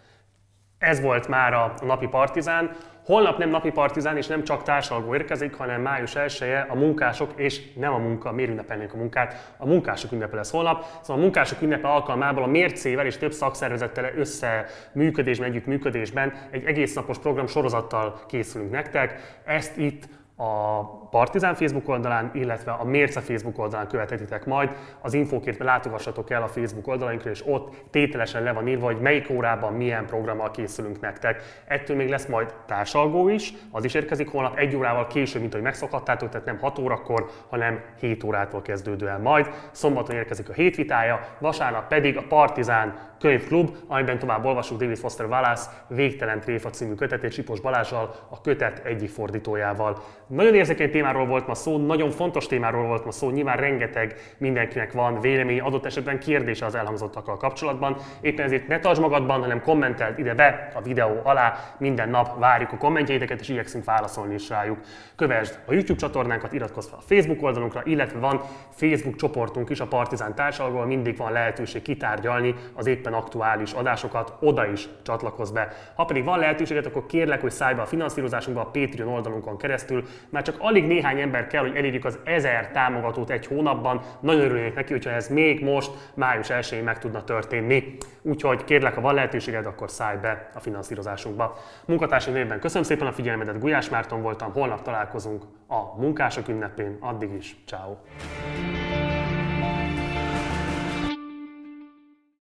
Ez 0.84 1.00
volt 1.00 1.28
már 1.28 1.52
a 1.52 1.74
napi 1.82 2.06
partizán. 2.06 2.76
Holnap 3.04 3.38
nem 3.38 3.48
napi 3.48 3.70
partizán 3.70 4.16
és 4.16 4.26
nem 4.26 4.44
csak 4.44 4.62
társalgó 4.62 5.14
érkezik, 5.14 5.54
hanem 5.54 5.80
május 5.80 6.14
1 6.16 6.38
-e 6.40 6.66
a 6.68 6.74
munkások, 6.74 7.32
és 7.36 7.74
nem 7.74 7.92
a 7.92 7.98
munka, 7.98 8.32
miért 8.32 8.50
ünnepelnénk 8.50 8.92
a 8.92 8.96
munkát, 8.96 9.54
a 9.58 9.66
munkások 9.66 10.12
ünnepe 10.12 10.36
lesz 10.36 10.50
holnap. 10.50 10.84
Szóval 11.00 11.16
a 11.16 11.24
munkások 11.24 11.62
ünnepe 11.62 11.88
alkalmából 11.88 12.42
a 12.42 12.46
mércével 12.46 13.06
és 13.06 13.16
több 13.16 13.32
szakszervezettel 13.32 14.12
összeműködésben, 14.16 15.48
együttműködésben 15.48 16.32
egy 16.50 16.64
egész 16.64 16.94
napos 16.94 17.18
program 17.18 17.46
sorozattal 17.46 18.20
készülünk 18.28 18.70
nektek. 18.70 19.38
Ezt 19.44 19.76
itt 19.76 20.08
a 20.36 20.82
Partizán 21.10 21.54
Facebook 21.54 21.88
oldalán, 21.88 22.30
illetve 22.34 22.72
a 22.72 22.84
Mérce 22.84 23.20
Facebook 23.20 23.58
oldalán 23.58 23.88
követhetitek 23.88 24.46
majd. 24.46 24.70
Az 25.00 25.14
infókért 25.14 25.58
látogassatok 25.58 26.30
el 26.30 26.42
a 26.42 26.46
Facebook 26.46 26.86
oldalainkra, 26.86 27.30
és 27.30 27.42
ott 27.46 27.74
tételesen 27.90 28.42
le 28.42 28.52
van 28.52 28.68
írva, 28.68 28.84
hogy 28.84 29.00
melyik 29.00 29.30
órában 29.30 29.72
milyen 29.72 30.06
programmal 30.06 30.50
készülünk 30.50 31.00
nektek. 31.00 31.42
Ettől 31.66 31.96
még 31.96 32.08
lesz 32.08 32.26
majd 32.26 32.54
társalgó 32.66 33.28
is, 33.28 33.52
az 33.70 33.84
is 33.84 33.94
érkezik 33.94 34.30
holnap 34.30 34.56
egy 34.56 34.76
órával 34.76 35.06
később, 35.06 35.40
mint 35.40 35.52
ahogy 35.52 35.64
megszokhattátok, 35.64 36.28
tehát 36.28 36.46
nem 36.46 36.58
6 36.58 36.78
órakor, 36.78 37.30
hanem 37.48 37.80
7 38.00 38.24
órától 38.24 38.62
kezdődően 38.62 39.20
majd. 39.20 39.50
Szombaton 39.70 40.16
érkezik 40.16 40.48
a 40.48 40.52
hétvitája, 40.52 41.20
vasárnap 41.38 41.88
pedig 41.88 42.16
a 42.16 42.24
Partizán 42.28 43.12
könyvklub, 43.18 43.76
amiben 43.86 44.18
tovább 44.18 44.44
olvasunk 44.44 44.80
David 44.80 44.96
Foster 44.96 45.26
Wallace 45.26 45.70
Végtelen 45.88 46.40
Tréfa 46.40 46.70
című 46.70 46.94
kötetét 46.94 47.32
Sipos 47.32 47.60
Balázsal, 47.60 48.14
a 48.28 48.40
kötet 48.40 48.84
egyik 48.84 49.10
fordítójával. 49.10 50.02
Nagyon 50.26 50.54
érzékeny 50.54 50.90
témáról 50.90 51.26
volt 51.26 51.46
ma 51.46 51.54
szó, 51.54 51.78
nagyon 51.78 52.10
fontos 52.10 52.46
témáról 52.46 52.86
volt 52.86 53.04
ma 53.04 53.10
szó, 53.10 53.30
nyilván 53.30 53.56
rengeteg 53.56 54.34
mindenkinek 54.38 54.92
van 54.92 55.20
vélemény, 55.20 55.60
adott 55.60 55.84
esetben 55.84 56.18
kérdése 56.18 56.66
az 56.66 56.74
elhangzottakkal 56.74 57.36
kapcsolatban. 57.36 57.96
Éppen 58.20 58.44
ezért 58.44 58.68
ne 58.68 58.78
tartsd 58.78 59.00
magadban, 59.00 59.40
hanem 59.40 59.62
kommenteld 59.62 60.18
ide 60.18 60.34
be 60.34 60.72
a 60.74 60.82
videó 60.82 61.20
alá, 61.22 61.74
minden 61.78 62.08
nap 62.08 62.38
várjuk 62.38 62.72
a 62.72 62.76
kommentjeiteket, 62.76 63.40
és 63.40 63.48
igyekszünk 63.48 63.84
válaszolni 63.84 64.34
is 64.34 64.48
rájuk. 64.48 64.78
Kövesd 65.16 65.58
a 65.66 65.72
YouTube 65.72 65.98
csatornánkat, 65.98 66.52
iratkozz 66.52 66.88
fel 66.88 66.98
a 66.98 67.04
Facebook 67.06 67.42
oldalunkra, 67.42 67.80
illetve 67.84 68.18
van 68.18 68.40
Facebook 68.70 69.16
csoportunk 69.16 69.70
is, 69.70 69.80
a 69.80 69.86
Partizán 69.86 70.34
társalgó, 70.34 70.80
mindig 70.80 71.16
van 71.16 71.32
lehetőség 71.32 71.82
kitárgyalni 71.82 72.54
az 72.74 72.86
éppen 72.86 73.12
aktuális 73.12 73.72
adásokat, 73.72 74.32
oda 74.40 74.66
is 74.66 74.88
csatlakozz 75.02 75.50
be. 75.50 75.68
Ha 75.94 76.04
pedig 76.04 76.24
van 76.24 76.38
lehetőséget, 76.38 76.86
akkor 76.86 77.06
kérlek, 77.06 77.40
hogy 77.40 77.50
szállj 77.50 77.74
be 77.74 77.82
a 77.82 77.86
finanszírozásunkba 77.86 78.60
a 78.60 78.70
Patreon 78.70 79.12
oldalunkon 79.12 79.58
keresztül, 79.58 80.04
már 80.28 80.42
csak 80.42 80.56
alig 80.58 80.86
néhány 80.86 81.20
ember 81.20 81.46
kell, 81.46 81.60
hogy 81.60 81.76
elérjük 81.76 82.04
az 82.04 82.18
1000 82.24 82.70
támogatót 82.70 83.30
egy 83.30 83.46
hónapban. 83.46 84.00
Nagyon 84.20 84.40
örülnék 84.40 84.74
neki, 84.74 84.92
hogyha 84.92 85.10
ez 85.10 85.28
még 85.28 85.64
most, 85.64 85.90
május 86.14 86.50
1 86.50 86.82
meg 86.84 86.98
tudna 86.98 87.24
történni. 87.24 87.96
Úgyhogy 88.22 88.64
kérlek, 88.64 88.94
ha 88.94 89.00
van 89.00 89.14
lehetőséged, 89.14 89.66
akkor 89.66 89.90
szállj 89.90 90.18
be 90.18 90.50
a 90.54 90.60
finanszírozásunkba. 90.60 91.58
Munkatársi 91.86 92.30
névben 92.30 92.60
köszönöm 92.60 92.82
szépen 92.82 93.06
a 93.06 93.12
figyelmedet, 93.12 93.60
Gulyás 93.60 93.88
Márton 93.88 94.22
voltam, 94.22 94.52
holnap 94.52 94.82
találkozunk 94.82 95.42
a 95.66 96.00
munkások 96.00 96.48
ünnepén, 96.48 96.96
addig 97.00 97.32
is, 97.32 97.56
ciao. 97.66 97.96